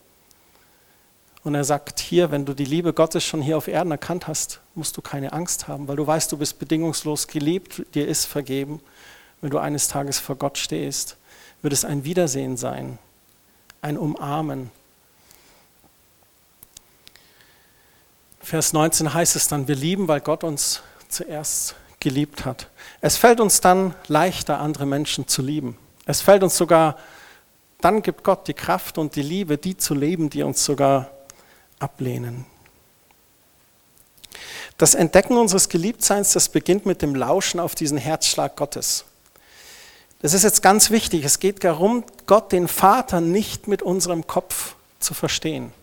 Und 1.44 1.56
er 1.56 1.64
sagt 1.64 2.00
hier, 2.00 2.32
wenn 2.32 2.46
du 2.46 2.54
die 2.54 2.66
Liebe 2.66 2.94
Gottes 2.94 3.24
schon 3.24 3.42
hier 3.42 3.58
auf 3.58 3.68
Erden 3.68 3.92
erkannt 3.92 4.28
hast, 4.28 4.62
musst 4.76 4.96
du 4.96 5.02
keine 5.02 5.34
Angst 5.34 5.68
haben, 5.68 5.88
weil 5.88 5.98
du 5.98 6.08
weißt, 6.08 6.32
du 6.32 6.38
bist 6.38 6.58
bedingungslos 6.58 7.28
geliebt, 7.28 7.84
dir 7.94 8.08
ist 8.08 8.26
vergeben 8.26 8.80
wenn 9.44 9.50
du 9.50 9.58
eines 9.58 9.90
Tages 9.90 10.20
vor 10.20 10.38
Gott 10.38 10.58
stehst, 10.58 11.18
wird 11.62 11.74
es 11.74 11.84
ein 11.84 12.06
Wiedersehen 12.06 12.56
sein, 12.56 12.98
ein 13.82 13.98
Umarmen. 13.98 14.72
Vers 18.40 18.72
19 18.72 19.14
heißt 19.14 19.36
es 19.36 19.50
dann, 19.50 19.68
wir 19.68 19.76
lieben, 19.76 20.08
weil 20.08 20.22
Gott 20.22 20.46
uns 20.46 20.82
zuerst 21.10 21.76
geliebt 22.00 22.46
hat. 22.46 22.70
Es 23.02 23.18
fällt 23.18 23.42
uns 23.42 23.60
dann 23.60 23.94
leichter, 24.08 24.62
andere 24.62 24.86
Menschen 24.86 25.28
zu 25.28 25.42
lieben. 25.42 25.78
Es 26.06 26.22
fällt 26.22 26.42
uns 26.42 26.56
sogar, 26.56 26.98
dann 27.82 28.02
gibt 28.02 28.24
Gott 28.24 28.48
die 28.48 28.54
Kraft 28.54 28.98
und 28.98 29.18
die 29.18 29.24
Liebe, 29.24 29.58
die 29.58 29.76
zu 29.76 29.94
leben, 29.94 30.30
die 30.30 30.44
uns 30.44 30.64
sogar 30.64 31.10
ablehnen. 31.84 32.46
Das 34.78 34.96
Entdecken 34.96 35.38
unseres 35.38 35.70
Geliebtseins, 35.70 36.34
das 36.34 36.50
beginnt 36.50 36.86
mit 36.86 37.02
dem 37.02 37.14
Lauschen 37.14 37.60
auf 37.60 37.76
diesen 37.76 37.98
Herzschlag 37.98 38.56
Gottes. 38.56 39.06
Das 40.22 40.34
ist 40.34 40.44
jetzt 40.44 40.62
ganz 40.64 40.90
wichtig. 40.90 41.26
Es 41.26 41.40
geht 41.40 41.64
darum, 41.64 42.06
Gott, 42.26 42.52
den 42.52 42.68
Vater, 42.68 43.22
nicht 43.22 43.68
mit 43.68 43.82
unserem 43.82 44.26
Kopf 44.26 44.76
zu 45.00 45.14
verstehen. 45.14 45.74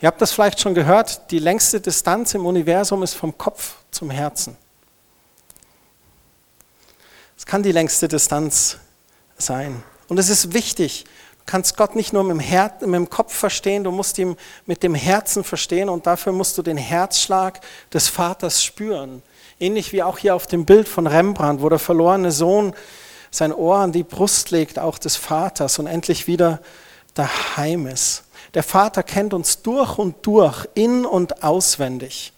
Ihr 0.00 0.08
habt 0.08 0.20
das 0.20 0.32
vielleicht 0.32 0.60
schon 0.60 0.74
gehört, 0.74 1.30
die 1.30 1.38
längste 1.38 1.80
Distanz 1.80 2.34
im 2.34 2.44
Universum 2.44 3.02
ist 3.02 3.14
vom 3.14 3.36
Kopf 3.38 3.76
zum 3.90 4.10
Herzen. 4.10 4.56
Es 7.36 7.46
kann 7.46 7.62
die 7.62 7.72
längste 7.72 8.08
Distanz 8.08 8.78
sein. 9.38 9.82
Und 10.08 10.18
es 10.18 10.28
ist 10.28 10.52
wichtig. 10.52 11.06
Kannst 11.46 11.76
Gott 11.76 11.96
nicht 11.96 12.12
nur 12.12 12.22
mit 12.24 12.36
dem, 12.36 12.40
Her 12.40 12.72
mit 12.80 12.94
dem 12.94 13.10
Kopf 13.10 13.34
verstehen, 13.34 13.84
du 13.84 13.90
musst 13.90 14.18
ihn 14.18 14.36
mit 14.66 14.82
dem 14.82 14.94
Herzen 14.94 15.44
verstehen 15.44 15.88
und 15.88 16.06
dafür 16.06 16.32
musst 16.32 16.56
du 16.56 16.62
den 16.62 16.76
Herzschlag 16.76 17.60
des 17.92 18.08
Vaters 18.08 18.62
spüren. 18.62 19.22
Ähnlich 19.58 19.92
wie 19.92 20.02
auch 20.02 20.18
hier 20.18 20.34
auf 20.34 20.46
dem 20.46 20.64
Bild 20.64 20.88
von 20.88 21.06
Rembrandt, 21.06 21.62
wo 21.62 21.68
der 21.68 21.78
verlorene 21.78 22.32
Sohn 22.32 22.74
sein 23.30 23.52
Ohr 23.52 23.76
an 23.76 23.92
die 23.92 24.02
Brust 24.02 24.50
legt, 24.50 24.78
auch 24.78 24.98
des 24.98 25.16
Vaters 25.16 25.78
und 25.78 25.86
endlich 25.86 26.26
wieder 26.26 26.60
daheim 27.14 27.86
ist. 27.86 28.24
Der 28.54 28.62
Vater 28.62 29.02
kennt 29.02 29.34
uns 29.34 29.62
durch 29.62 29.98
und 29.98 30.26
durch, 30.26 30.68
in 30.74 31.04
und 31.04 31.42
auswendig. 31.42 32.32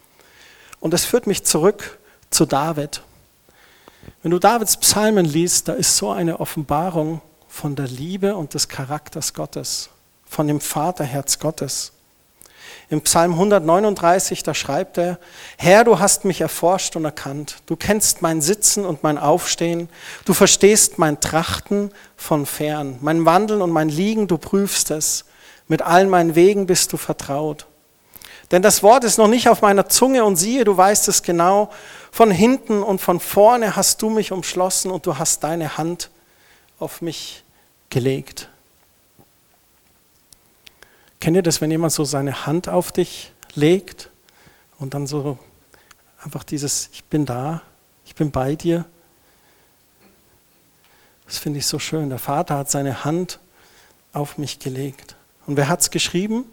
Und 0.81 0.93
das 0.93 1.05
führt 1.05 1.27
mich 1.27 1.45
zurück 1.45 1.99
zu 2.31 2.47
David. 2.47 3.03
Wenn 4.23 4.31
du 4.31 4.39
Davids 4.39 4.77
Psalmen 4.77 5.25
liest, 5.25 5.69
da 5.69 5.73
ist 5.73 5.97
so 5.97 6.11
eine 6.11 6.41
Offenbarung 6.41 7.21
von 7.55 7.77
der 7.77 7.87
Liebe 7.87 8.35
und 8.35 8.53
des 8.53 8.69
Charakters 8.69 9.33
Gottes, 9.33 9.89
von 10.27 10.49
dem 10.49 10.61
Vaterherz 10.61 11.39
Gottes. 11.39 11.93
Im 12.91 13.01
Psalm 13.03 13.35
139, 13.35 14.43
da 14.43 14.55
schreibt 14.55 14.99
er, 14.99 15.21
Herr, 15.57 15.85
du 15.85 16.01
hast 16.01 16.25
mich 16.25 16.41
erforscht 16.41 16.97
und 16.97 17.05
erkannt, 17.05 17.59
du 17.67 17.77
kennst 17.77 18.23
mein 18.23 18.43
Sitzen 18.43 18.85
und 18.85 19.05
mein 19.05 19.19
Aufstehen, 19.19 19.89
du 20.25 20.35
verstehst 20.35 20.99
mein 20.99 21.21
Trachten 21.21 21.93
von 22.17 22.45
fern, 22.45 22.99
mein 23.01 23.25
Wandeln 23.25 23.63
und 23.63 23.71
mein 23.71 23.89
Liegen, 23.89 24.27
du 24.27 24.37
prüfst 24.37 24.91
es, 24.91 25.25
mit 25.69 25.81
allen 25.81 26.11
meinen 26.11 26.35
Wegen 26.35 26.67
bist 26.67 26.93
du 26.93 26.97
vertraut. 26.97 27.67
Denn 28.51 28.63
das 28.63 28.83
Wort 28.83 29.05
ist 29.05 29.17
noch 29.17 29.29
nicht 29.29 29.49
auf 29.49 29.63
meiner 29.63 29.89
Zunge 29.89 30.25
und 30.25 30.37
siehe, 30.37 30.65
du 30.65 30.77
weißt 30.77 31.07
es 31.07 31.23
genau, 31.23 31.71
von 32.11 32.33
hinten 32.33 32.83
und 32.83 33.01
von 33.01 33.21
vorne 33.21 33.77
hast 33.77 34.03
du 34.03 34.11
mich 34.11 34.33
umschlossen 34.33 34.91
und 34.91 35.07
du 35.07 35.19
hast 35.19 35.45
deine 35.45 35.79
Hand 35.79 36.11
auf 36.81 37.01
mich 37.01 37.44
gelegt. 37.95 38.49
Kennt 41.21 41.37
ihr 41.37 41.45
das, 41.45 41.61
wenn 41.61 41.71
jemand 41.71 41.93
so 41.93 42.03
seine 42.03 42.45
Hand 42.45 42.69
auf 42.69 42.91
dich 42.91 43.33
legt 43.55 44.11
und 44.81 44.95
dann 44.95 45.07
so 45.07 45.39
einfach 46.19 46.43
dieses, 46.43 46.91
ich 46.93 47.05
bin 47.05 47.25
da, 47.25 47.63
ich 48.05 48.17
bin 48.17 48.33
bei 48.33 48.57
dir? 48.57 48.85
Das 51.27 51.39
finde 51.39 51.61
ich 51.61 51.67
so 51.69 51.79
schön. 51.79 52.09
Der 52.09 52.19
Vater 52.19 52.59
hat 52.59 52.69
seine 52.69 53.05
Hand 53.05 53.39
auf 54.13 54.39
mich 54.39 54.59
gelegt. 54.59 55.15
Und 55.47 55.57
wer 55.57 55.69
hat 55.69 55.81
es 55.81 55.93
geschrieben? 55.93 56.47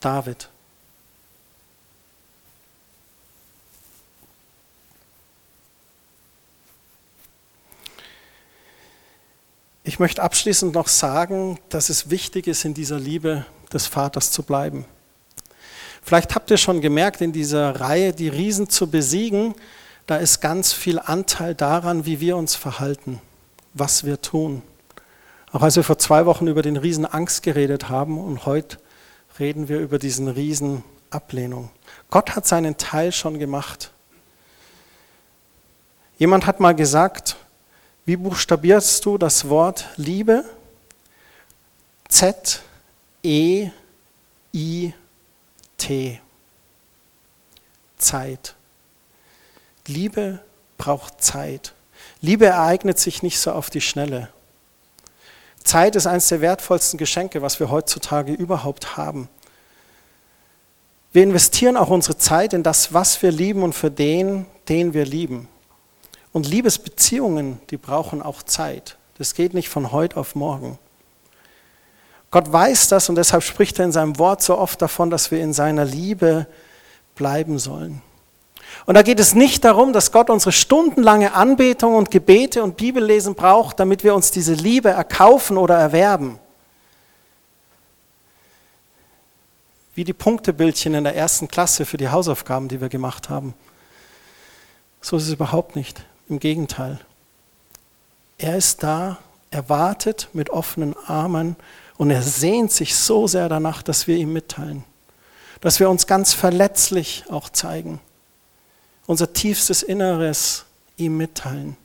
David. 0.00 0.48
Ich 9.88 10.00
möchte 10.00 10.20
abschließend 10.20 10.74
noch 10.74 10.88
sagen, 10.88 11.60
dass 11.68 11.90
es 11.90 12.10
wichtig 12.10 12.48
ist, 12.48 12.64
in 12.64 12.74
dieser 12.74 12.98
Liebe 12.98 13.46
des 13.72 13.86
Vaters 13.86 14.32
zu 14.32 14.42
bleiben. 14.42 14.84
Vielleicht 16.02 16.34
habt 16.34 16.50
ihr 16.50 16.56
schon 16.56 16.80
gemerkt, 16.80 17.20
in 17.20 17.30
dieser 17.30 17.80
Reihe, 17.80 18.12
die 18.12 18.26
Riesen 18.26 18.68
zu 18.68 18.90
besiegen, 18.90 19.54
da 20.08 20.16
ist 20.16 20.40
ganz 20.40 20.72
viel 20.72 20.98
Anteil 20.98 21.54
daran, 21.54 22.04
wie 22.04 22.18
wir 22.18 22.36
uns 22.36 22.56
verhalten, 22.56 23.22
was 23.74 24.02
wir 24.02 24.20
tun. 24.20 24.62
Auch 25.52 25.62
als 25.62 25.76
wir 25.76 25.84
vor 25.84 25.98
zwei 25.98 26.26
Wochen 26.26 26.48
über 26.48 26.62
den 26.62 26.76
Riesen 26.76 27.06
Angst 27.06 27.44
geredet 27.44 27.88
haben 27.88 28.18
und 28.18 28.44
heute 28.44 28.78
reden 29.38 29.68
wir 29.68 29.78
über 29.78 30.00
diesen 30.00 30.26
Riesen 30.26 30.82
Ablehnung. 31.10 31.70
Gott 32.10 32.34
hat 32.34 32.44
seinen 32.44 32.76
Teil 32.76 33.12
schon 33.12 33.38
gemacht. 33.38 33.92
Jemand 36.18 36.44
hat 36.48 36.58
mal 36.58 36.74
gesagt, 36.74 37.36
wie 38.06 38.16
buchstabierst 38.16 39.04
du 39.04 39.18
das 39.18 39.48
Wort 39.48 39.86
Liebe? 39.96 40.44
Z, 42.08 42.62
E, 43.22 43.70
I, 44.54 44.94
T. 45.76 46.20
Zeit. 47.98 48.54
Liebe 49.86 50.38
braucht 50.78 51.20
Zeit. 51.22 51.74
Liebe 52.20 52.46
ereignet 52.46 52.98
sich 52.98 53.24
nicht 53.24 53.40
so 53.40 53.50
auf 53.50 53.70
die 53.70 53.80
Schnelle. 53.80 54.28
Zeit 55.64 55.96
ist 55.96 56.06
eines 56.06 56.28
der 56.28 56.40
wertvollsten 56.40 56.98
Geschenke, 56.98 57.42
was 57.42 57.58
wir 57.58 57.70
heutzutage 57.70 58.32
überhaupt 58.32 58.96
haben. 58.96 59.28
Wir 61.12 61.24
investieren 61.24 61.76
auch 61.76 61.88
unsere 61.88 62.16
Zeit 62.16 62.52
in 62.52 62.62
das, 62.62 62.92
was 62.92 63.20
wir 63.22 63.32
lieben 63.32 63.64
und 63.64 63.72
für 63.72 63.90
den, 63.90 64.46
den 64.68 64.94
wir 64.94 65.04
lieben. 65.04 65.48
Und 66.36 66.46
Liebesbeziehungen, 66.46 67.62
die 67.70 67.78
brauchen 67.78 68.20
auch 68.20 68.42
Zeit. 68.42 68.98
Das 69.16 69.32
geht 69.32 69.54
nicht 69.54 69.70
von 69.70 69.90
heute 69.90 70.18
auf 70.18 70.34
morgen. 70.34 70.78
Gott 72.30 72.52
weiß 72.52 72.88
das 72.88 73.08
und 73.08 73.14
deshalb 73.14 73.42
spricht 73.42 73.78
er 73.78 73.86
in 73.86 73.92
seinem 73.92 74.18
Wort 74.18 74.42
so 74.42 74.58
oft 74.58 74.82
davon, 74.82 75.08
dass 75.08 75.30
wir 75.30 75.40
in 75.40 75.54
seiner 75.54 75.86
Liebe 75.86 76.46
bleiben 77.14 77.58
sollen. 77.58 78.02
Und 78.84 78.96
da 78.96 79.00
geht 79.00 79.18
es 79.18 79.34
nicht 79.34 79.64
darum, 79.64 79.94
dass 79.94 80.12
Gott 80.12 80.28
unsere 80.28 80.52
stundenlange 80.52 81.32
Anbetung 81.32 81.94
und 81.94 82.10
Gebete 82.10 82.62
und 82.62 82.76
Bibellesen 82.76 83.34
braucht, 83.34 83.80
damit 83.80 84.04
wir 84.04 84.14
uns 84.14 84.30
diese 84.30 84.52
Liebe 84.52 84.90
erkaufen 84.90 85.56
oder 85.56 85.78
erwerben. 85.78 86.38
Wie 89.94 90.04
die 90.04 90.12
Punktebildchen 90.12 90.92
in 90.92 91.04
der 91.04 91.16
ersten 91.16 91.48
Klasse 91.48 91.86
für 91.86 91.96
die 91.96 92.10
Hausaufgaben, 92.10 92.68
die 92.68 92.82
wir 92.82 92.90
gemacht 92.90 93.30
haben. 93.30 93.54
So 95.00 95.16
ist 95.16 95.28
es 95.28 95.32
überhaupt 95.32 95.76
nicht. 95.76 96.04
Im 96.28 96.40
Gegenteil. 96.40 96.98
Er 98.38 98.56
ist 98.56 98.82
da, 98.82 99.18
er 99.50 99.68
wartet 99.68 100.28
mit 100.32 100.50
offenen 100.50 100.94
Armen 101.06 101.56
und 101.96 102.10
er 102.10 102.22
sehnt 102.22 102.72
sich 102.72 102.94
so 102.94 103.26
sehr 103.26 103.48
danach, 103.48 103.82
dass 103.82 104.06
wir 104.06 104.16
ihm 104.16 104.32
mitteilen. 104.32 104.84
Dass 105.60 105.80
wir 105.80 105.88
uns 105.88 106.06
ganz 106.06 106.34
verletzlich 106.34 107.24
auch 107.30 107.48
zeigen. 107.48 108.00
Unser 109.06 109.32
tiefstes 109.32 109.82
Inneres 109.82 110.64
ihm 110.96 111.16
mitteilen. 111.16 111.76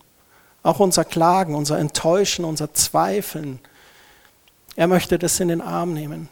Auch 0.64 0.80
unser 0.80 1.06
Klagen, 1.06 1.56
unser 1.56 1.80
Enttäuschen, 1.80 2.46
unser 2.46 2.74
Zweifeln. 2.74 3.60
Er 4.76 4.88
möchte 4.88 5.18
das 5.18 5.40
in 5.40 5.48
den 5.48 5.62
Arm 5.62 5.94
nehmen. 5.94 6.30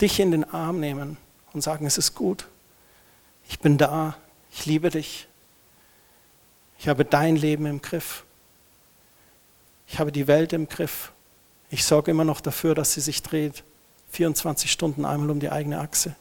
Dich 0.00 0.20
in 0.20 0.30
den 0.30 0.48
Arm 0.52 0.80
nehmen 0.80 1.16
und 1.52 1.62
sagen, 1.62 1.86
es 1.86 1.98
ist 1.98 2.14
gut. 2.14 2.46
Ich 3.48 3.58
bin 3.58 3.78
da. 3.78 4.16
Ich 4.52 4.66
liebe 4.66 4.90
dich. 4.90 5.26
Ich 6.80 6.88
habe 6.88 7.04
dein 7.04 7.36
Leben 7.36 7.66
im 7.66 7.82
Griff. 7.82 8.24
Ich 9.86 9.98
habe 9.98 10.10
die 10.10 10.26
Welt 10.26 10.54
im 10.54 10.66
Griff. 10.66 11.12
Ich 11.68 11.84
sorge 11.84 12.10
immer 12.10 12.24
noch 12.24 12.40
dafür, 12.40 12.74
dass 12.74 12.94
sie 12.94 13.02
sich 13.02 13.22
dreht. 13.22 13.64
24 14.12 14.72
Stunden 14.72 15.04
einmal 15.04 15.28
um 15.28 15.40
die 15.40 15.50
eigene 15.50 15.78
Achse. 15.78 16.16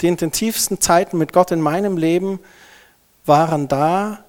Die 0.00 0.08
intensivsten 0.08 0.80
Zeiten 0.80 1.18
mit 1.18 1.34
Gott 1.34 1.50
in 1.50 1.60
meinem 1.60 1.98
Leben 1.98 2.40
waren 3.26 3.68
da, 3.68 4.24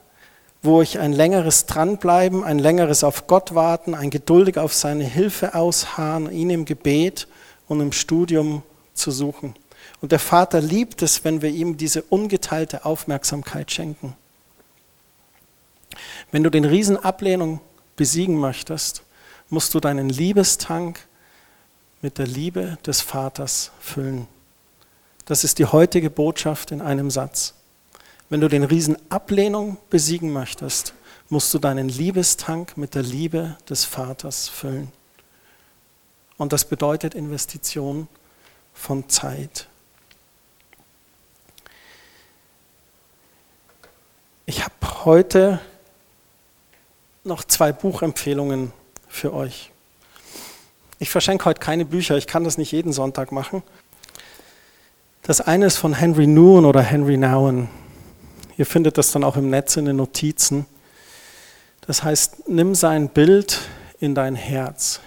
wo 0.64 0.82
ich 0.82 1.00
ein 1.00 1.14
längeres 1.14 1.66
Dranbleiben, 1.66 2.44
ein 2.44 2.60
längeres 2.60 3.06
auf 3.06 3.28
Gott 3.28 3.56
warten, 3.56 3.96
ein 3.96 4.10
geduldig 4.10 4.58
auf 4.58 4.74
seine 4.74 5.06
Hilfe 5.06 5.56
ausharren, 5.56 6.30
ihn 6.30 6.50
im 6.50 6.66
Gebet 6.66 7.30
und 7.70 7.80
im 7.80 7.94
Studium 7.94 8.64
zu 8.94 9.12
suchen. 9.12 9.56
Und 10.04 10.12
der 10.12 10.20
Vater 10.20 10.60
liebt 10.60 11.02
es, 11.02 11.24
wenn 11.24 11.42
wir 11.42 11.50
ihm 11.50 11.78
diese 11.78 12.02
ungeteilte 12.02 12.84
Aufmerksamkeit 12.84 13.72
schenken. 13.72 14.18
Wenn 16.30 16.44
du 16.44 16.50
den 16.50 16.66
Riesen 16.66 16.98
Ablehnung 16.98 17.62
besiegen 17.96 18.38
möchtest, 18.38 19.04
musst 19.48 19.74
du 19.74 19.80
deinen 19.80 20.10
Liebestank 20.10 21.00
mit 22.02 22.18
der 22.18 22.28
Liebe 22.28 22.78
des 22.86 23.00
Vaters 23.00 23.72
füllen. 23.80 24.28
Das 25.24 25.46
ist 25.46 25.58
die 25.58 25.68
heutige 25.68 26.10
Botschaft 26.10 26.72
in 26.72 26.82
einem 26.82 27.10
Satz. 27.10 27.54
Wenn 28.28 28.42
du 28.42 28.50
den 28.50 28.66
Riesen 28.66 28.98
Ablehnung 29.10 29.78
besiegen 29.90 30.34
möchtest, 30.34 30.94
musst 31.30 31.54
du 31.54 31.60
deinen 31.60 31.88
Liebestank 31.88 32.76
mit 32.76 32.94
der 32.94 33.04
Liebe 33.04 33.56
des 33.70 33.86
Vaters 33.86 34.50
füllen. 34.50 34.92
Und 36.36 36.52
das 36.52 36.66
bedeutet 36.66 37.16
Investition 37.16 38.10
von 38.74 39.08
Zeit. 39.08 39.70
Ich 44.56 44.64
habe 44.64 45.04
heute 45.04 45.60
noch 47.24 47.44
zwei 47.44 47.72
Buchempfehlungen 47.72 48.72
für 49.08 49.34
euch. 49.34 49.72
Ich 51.00 51.10
verschenke 51.10 51.46
heute 51.46 51.60
keine 51.60 51.86
Bücher, 51.86 52.18
ich 52.18 52.28
kann 52.28 52.44
das 52.44 52.60
nicht 52.60 52.72
jeden 52.72 52.94
Sonntag 52.94 53.32
machen. 53.32 53.64
Das 55.24 55.42
eine 55.42 55.66
ist 55.66 55.78
von 55.78 55.96
Henry 55.96 56.28
Nouwen 56.28 56.66
oder 56.66 56.84
Henry 56.84 57.18
Nouwen. 57.18 57.68
Ihr 58.56 58.68
findet 58.68 59.00
das 59.00 59.12
dann 59.12 59.24
auch 59.24 59.38
im 59.38 59.50
Netz 59.50 59.76
in 59.76 59.86
den 59.86 59.96
Notizen. 59.96 60.68
Das 61.88 62.04
heißt, 62.04 62.48
nimm 62.48 62.76
sein 62.76 63.10
Bild 63.10 63.60
in 64.00 64.14
dein 64.14 64.36
Herz. 64.36 65.00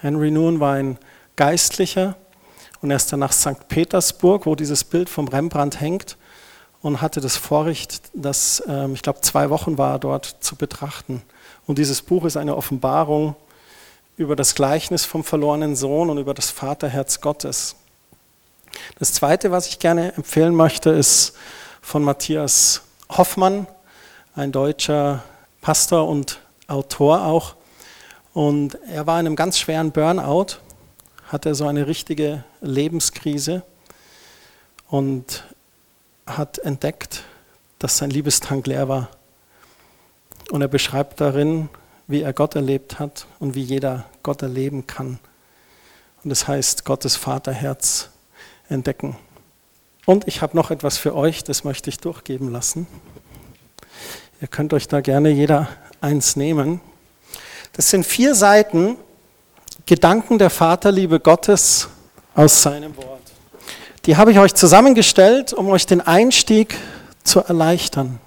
Henry 0.00 0.30
Nouwen 0.30 0.60
war 0.60 0.76
ein 0.76 0.96
Geistlicher 1.36 2.16
und 2.80 2.90
er 2.90 2.96
ist 2.96 3.12
dann 3.12 3.20
nach 3.20 3.32
St. 3.32 3.68
Petersburg, 3.68 4.46
wo 4.46 4.54
dieses 4.54 4.82
Bild 4.82 5.10
vom 5.10 5.28
Rembrandt 5.28 5.78
hängt, 5.78 6.16
und 6.84 7.00
hatte 7.00 7.22
das 7.22 7.38
Vorrecht, 7.38 8.02
das, 8.12 8.62
ähm, 8.68 8.92
ich 8.92 9.00
glaube, 9.00 9.22
zwei 9.22 9.48
Wochen 9.48 9.78
war 9.78 9.98
dort 9.98 10.36
zu 10.40 10.54
betrachten. 10.54 11.22
Und 11.66 11.78
dieses 11.78 12.02
Buch 12.02 12.26
ist 12.26 12.36
eine 12.36 12.54
Offenbarung 12.54 13.36
über 14.18 14.36
das 14.36 14.54
Gleichnis 14.54 15.06
vom 15.06 15.24
verlorenen 15.24 15.76
Sohn 15.76 16.10
und 16.10 16.18
über 16.18 16.34
das 16.34 16.50
Vaterherz 16.50 17.22
Gottes. 17.22 17.76
Das 18.98 19.14
Zweite, 19.14 19.50
was 19.50 19.66
ich 19.66 19.78
gerne 19.78 20.12
empfehlen 20.12 20.54
möchte, 20.54 20.90
ist 20.90 21.32
von 21.80 22.04
Matthias 22.04 22.82
Hoffmann, 23.08 23.66
ein 24.36 24.52
deutscher 24.52 25.24
Pastor 25.62 26.06
und 26.06 26.42
Autor 26.68 27.24
auch. 27.24 27.54
Und 28.34 28.78
er 28.92 29.06
war 29.06 29.18
in 29.18 29.26
einem 29.26 29.36
ganz 29.36 29.58
schweren 29.58 29.90
Burnout, 29.90 30.58
hatte 31.28 31.54
so 31.54 31.66
eine 31.66 31.86
richtige 31.86 32.44
Lebenskrise 32.60 33.62
und 34.90 35.44
hat 36.26 36.58
entdeckt, 36.58 37.24
dass 37.78 37.98
sein 37.98 38.10
Liebestank 38.10 38.66
leer 38.66 38.88
war. 38.88 39.08
Und 40.50 40.62
er 40.62 40.68
beschreibt 40.68 41.20
darin, 41.20 41.68
wie 42.06 42.22
er 42.22 42.32
Gott 42.32 42.54
erlebt 42.54 42.98
hat 42.98 43.26
und 43.38 43.54
wie 43.54 43.62
jeder 43.62 44.04
Gott 44.22 44.42
erleben 44.42 44.86
kann. 44.86 45.18
Und 46.22 46.30
das 46.30 46.48
heißt, 46.48 46.84
Gottes 46.84 47.16
Vaterherz 47.16 48.10
entdecken. 48.68 49.16
Und 50.06 50.28
ich 50.28 50.42
habe 50.42 50.56
noch 50.56 50.70
etwas 50.70 50.98
für 50.98 51.14
euch, 51.14 51.44
das 51.44 51.64
möchte 51.64 51.88
ich 51.90 51.98
durchgeben 51.98 52.52
lassen. 52.52 52.86
Ihr 54.40 54.48
könnt 54.48 54.74
euch 54.74 54.88
da 54.88 55.00
gerne 55.00 55.30
jeder 55.30 55.68
eins 56.00 56.36
nehmen. 56.36 56.80
Das 57.72 57.90
sind 57.90 58.04
vier 58.04 58.34
Seiten 58.34 58.96
Gedanken 59.86 60.38
der 60.38 60.50
Vaterliebe 60.50 61.20
Gottes 61.20 61.88
aus 62.34 62.62
seinem 62.62 62.96
Wort. 62.96 63.13
Die 64.06 64.18
habe 64.18 64.32
ich 64.32 64.38
euch 64.38 64.54
zusammengestellt, 64.54 65.54
um 65.54 65.70
euch 65.70 65.86
den 65.86 66.02
Einstieg 66.02 66.76
zu 67.22 67.40
erleichtern. 67.40 68.20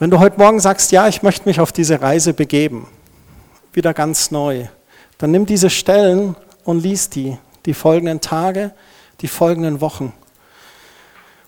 Wenn 0.00 0.10
du 0.10 0.18
heute 0.18 0.38
Morgen 0.38 0.58
sagst, 0.58 0.90
ja, 0.90 1.06
ich 1.06 1.22
möchte 1.22 1.48
mich 1.48 1.60
auf 1.60 1.70
diese 1.70 2.02
Reise 2.02 2.34
begeben, 2.34 2.88
wieder 3.72 3.94
ganz 3.94 4.32
neu, 4.32 4.66
dann 5.18 5.30
nimm 5.30 5.46
diese 5.46 5.70
Stellen 5.70 6.34
und 6.64 6.80
lies 6.80 7.10
die, 7.10 7.38
die 7.64 7.74
folgenden 7.74 8.20
Tage, 8.20 8.72
die 9.20 9.28
folgenden 9.28 9.80
Wochen. 9.80 10.12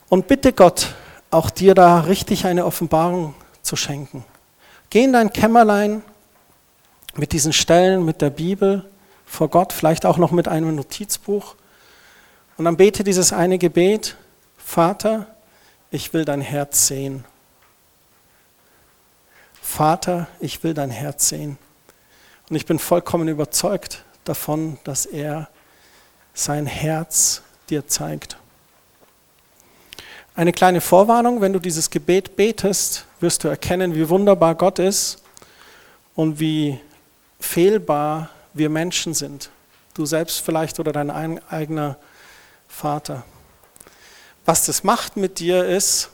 Und 0.09 0.29
bitte 0.29 0.53
Gott, 0.53 0.95
auch 1.33 1.51
dir 1.51 1.75
da 1.75 2.01
richtig 2.01 2.47
eine 2.47 2.67
Offenbarung 2.67 3.35
zu 3.63 3.75
schenken. 3.75 4.25
Geh 4.91 5.03
in 5.03 5.13
dein 5.13 5.33
Kämmerlein 5.33 6.05
mit 7.17 7.33
diesen 7.33 7.53
Stellen, 7.53 8.05
mit 8.05 8.23
der 8.23 8.31
Bibel 8.31 8.89
vor 9.27 9.49
Gott, 9.49 9.73
vielleicht 9.73 10.07
auch 10.07 10.19
noch 10.19 10.31
mit 10.31 10.47
einem 10.47 10.77
Notizbuch 10.77 11.57
und 12.61 12.67
dann 12.67 12.77
bete 12.77 13.05
dieses 13.05 13.33
eine 13.33 13.57
Gebet, 13.57 14.17
Vater, 14.59 15.27
ich 15.91 16.13
will 16.13 16.27
dein 16.27 16.43
Herz 16.43 16.89
sehen. 16.89 17.25
Vater, 19.63 20.29
ich 20.41 20.63
will 20.63 20.75
dein 20.75 20.91
Herz 20.91 21.31
sehen. 21.31 21.57
Und 22.51 22.57
ich 22.57 22.67
bin 22.67 22.79
vollkommen 22.79 23.29
überzeugt 23.29 24.05
davon, 24.25 24.77
dass 24.85 25.07
er 25.07 25.49
sein 26.35 26.67
Herz 26.67 27.41
dir 27.71 27.87
zeigt. 27.89 28.37
Eine 30.35 30.53
kleine 30.53 30.83
Vorwarnung, 30.83 31.41
wenn 31.41 31.55
du 31.55 31.61
dieses 31.61 31.89
Gebet 31.89 32.37
betest, 32.37 33.07
wirst 33.21 33.43
du 33.43 33.49
erkennen, 33.49 33.95
wie 33.95 34.07
wunderbar 34.11 34.55
Gott 34.55 34.79
ist 34.79 35.23
und 36.15 36.41
wie 36.41 36.79
fehlbar 37.39 38.29
wir 38.53 38.69
Menschen 38.69 39.15
sind. 39.15 39.49
Du 39.95 40.05
selbst 40.05 40.41
vielleicht 40.41 40.79
oder 40.79 40.93
dein 40.93 41.11
eigener 41.11 41.97
Vater. 42.71 43.25
Was 44.47 44.65
das 44.65 44.85
macht 44.85 45.17
mit 45.17 45.39
dir 45.39 45.67
ist, 45.67 46.09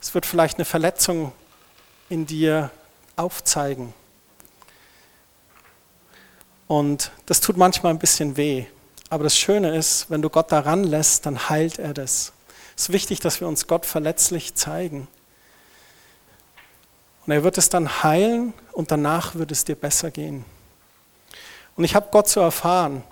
es 0.00 0.12
wird 0.12 0.26
vielleicht 0.26 0.58
eine 0.58 0.66
Verletzung 0.66 1.32
in 2.10 2.26
dir 2.26 2.70
aufzeigen. 3.16 3.94
Und 6.66 7.10
das 7.26 7.40
tut 7.40 7.56
manchmal 7.56 7.92
ein 7.92 7.98
bisschen 7.98 8.36
weh. 8.36 8.66
Aber 9.08 9.24
das 9.24 9.38
Schöne 9.38 9.74
ist, 9.76 10.10
wenn 10.10 10.20
du 10.20 10.28
Gott 10.28 10.52
daran 10.52 10.84
lässt, 10.84 11.24
dann 11.24 11.48
heilt 11.48 11.78
er 11.78 11.94
das. 11.94 12.32
Es 12.76 12.84
ist 12.84 12.92
wichtig, 12.92 13.20
dass 13.20 13.40
wir 13.40 13.48
uns 13.48 13.66
Gott 13.66 13.86
verletzlich 13.86 14.54
zeigen. 14.54 15.08
Und 17.24 17.32
er 17.32 17.44
wird 17.44 17.56
es 17.56 17.68
dann 17.68 18.02
heilen 18.02 18.52
und 18.72 18.90
danach 18.90 19.36
wird 19.36 19.52
es 19.52 19.64
dir 19.64 19.76
besser 19.76 20.10
gehen. 20.10 20.44
Und 21.76 21.84
ich 21.84 21.94
habe 21.94 22.08
Gott 22.10 22.28
zu 22.28 22.40
erfahren. 22.40 23.04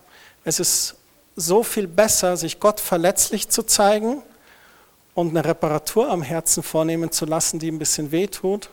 Es 0.44 0.60
ist 0.60 0.96
so 1.42 1.62
viel 1.62 1.86
besser, 1.86 2.36
sich 2.36 2.60
Gott 2.60 2.80
verletzlich 2.80 3.48
zu 3.48 3.62
zeigen 3.62 4.22
und 5.14 5.30
eine 5.30 5.44
Reparatur 5.44 6.10
am 6.10 6.22
Herzen 6.22 6.62
vornehmen 6.62 7.12
zu 7.12 7.26
lassen, 7.26 7.58
die 7.58 7.70
ein 7.70 7.78
bisschen 7.78 8.12
weh 8.12 8.26
tut 8.26 8.70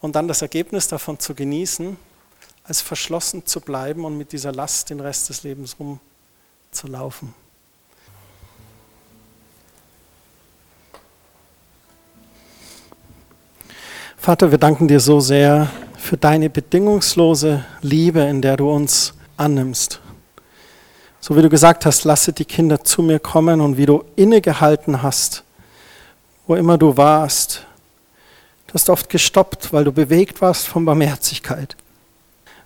und 0.00 0.16
dann 0.16 0.28
das 0.28 0.42
Ergebnis 0.42 0.88
davon 0.88 1.18
zu 1.18 1.34
genießen, 1.34 1.96
als 2.64 2.80
verschlossen 2.80 3.46
zu 3.46 3.60
bleiben 3.60 4.04
und 4.04 4.16
mit 4.16 4.32
dieser 4.32 4.52
Last 4.52 4.90
den 4.90 5.00
Rest 5.00 5.28
des 5.28 5.42
Lebens 5.42 5.76
rumzulaufen. 5.78 7.34
Vater, 14.16 14.50
wir 14.50 14.58
danken 14.58 14.86
dir 14.86 15.00
so 15.00 15.18
sehr 15.18 15.70
für 15.96 16.18
deine 16.18 16.50
bedingungslose 16.50 17.64
Liebe, 17.80 18.20
in 18.20 18.42
der 18.42 18.58
du 18.58 18.70
uns 18.70 19.14
annimmst. 19.38 20.00
So 21.22 21.36
wie 21.36 21.42
du 21.42 21.50
gesagt 21.50 21.84
hast, 21.84 22.04
lasse 22.04 22.32
die 22.32 22.46
Kinder 22.46 22.82
zu 22.82 23.02
mir 23.02 23.18
kommen 23.18 23.60
und 23.60 23.76
wie 23.76 23.84
du 23.84 24.04
innegehalten 24.16 25.02
hast, 25.02 25.44
wo 26.46 26.54
immer 26.54 26.78
du 26.78 26.96
warst. 26.96 27.66
Du 28.66 28.74
hast 28.74 28.88
oft 28.88 29.10
gestoppt, 29.10 29.70
weil 29.72 29.84
du 29.84 29.92
bewegt 29.92 30.40
warst 30.40 30.66
von 30.66 30.86
Barmherzigkeit. 30.86 31.76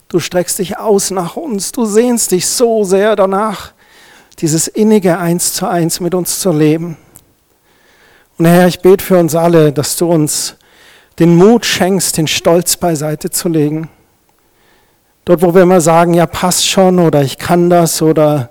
Du 0.08 0.20
streckst 0.20 0.60
dich 0.60 0.78
aus 0.78 1.10
nach 1.10 1.34
uns, 1.34 1.72
du 1.72 1.84
sehnst 1.84 2.30
dich 2.30 2.46
so 2.46 2.84
sehr 2.84 3.16
danach, 3.16 3.72
dieses 4.38 4.68
innige 4.68 5.18
Eins 5.18 5.54
zu 5.54 5.68
eins 5.68 5.98
mit 5.98 6.14
uns 6.14 6.38
zu 6.38 6.52
leben. 6.52 6.96
Und 8.38 8.46
Herr, 8.46 8.68
ich 8.68 8.80
bete 8.80 9.04
für 9.04 9.18
uns 9.18 9.34
alle, 9.34 9.72
dass 9.72 9.96
du 9.96 10.08
uns 10.08 10.54
den 11.18 11.34
Mut 11.34 11.66
schenkst, 11.66 12.16
den 12.18 12.28
Stolz 12.28 12.76
beiseite 12.76 13.30
zu 13.30 13.48
legen 13.48 13.88
Dort, 15.24 15.40
wo 15.40 15.54
wir 15.54 15.62
immer 15.62 15.80
sagen, 15.80 16.14
ja, 16.14 16.26
passt 16.26 16.66
schon 16.66 16.98
oder 16.98 17.22
ich 17.22 17.38
kann 17.38 17.70
das 17.70 18.02
oder 18.02 18.50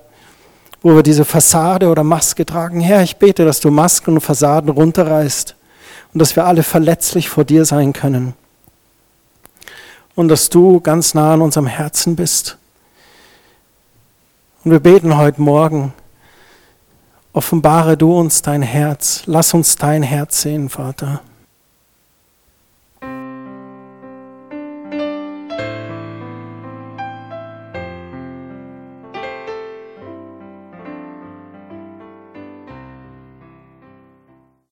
wo 0.81 0.95
wir 0.95 1.03
diese 1.03 1.23
Fassade 1.23 1.89
oder 1.89 2.03
Maske 2.03 2.45
tragen. 2.45 2.79
Herr, 2.79 3.03
ich 3.03 3.17
bete, 3.17 3.45
dass 3.45 3.59
du 3.59 3.69
Masken 3.69 4.15
und 4.15 4.21
Fassaden 4.21 4.69
runterreißt 4.69 5.55
und 6.13 6.19
dass 6.19 6.35
wir 6.35 6.45
alle 6.45 6.63
verletzlich 6.63 7.29
vor 7.29 7.43
dir 7.43 7.65
sein 7.65 7.93
können. 7.93 8.33
Und 10.15 10.27
dass 10.27 10.49
du 10.49 10.79
ganz 10.81 11.13
nah 11.13 11.33
an 11.33 11.41
unserem 11.41 11.67
Herzen 11.67 12.15
bist. 12.15 12.57
Und 14.63 14.71
wir 14.71 14.79
beten 14.79 15.17
heute 15.17 15.41
Morgen, 15.41 15.93
offenbare 17.33 17.97
du 17.97 18.17
uns 18.17 18.41
dein 18.41 18.61
Herz, 18.61 19.23
lass 19.25 19.53
uns 19.53 19.75
dein 19.75 20.03
Herz 20.03 20.41
sehen, 20.41 20.69
Vater. 20.69 21.21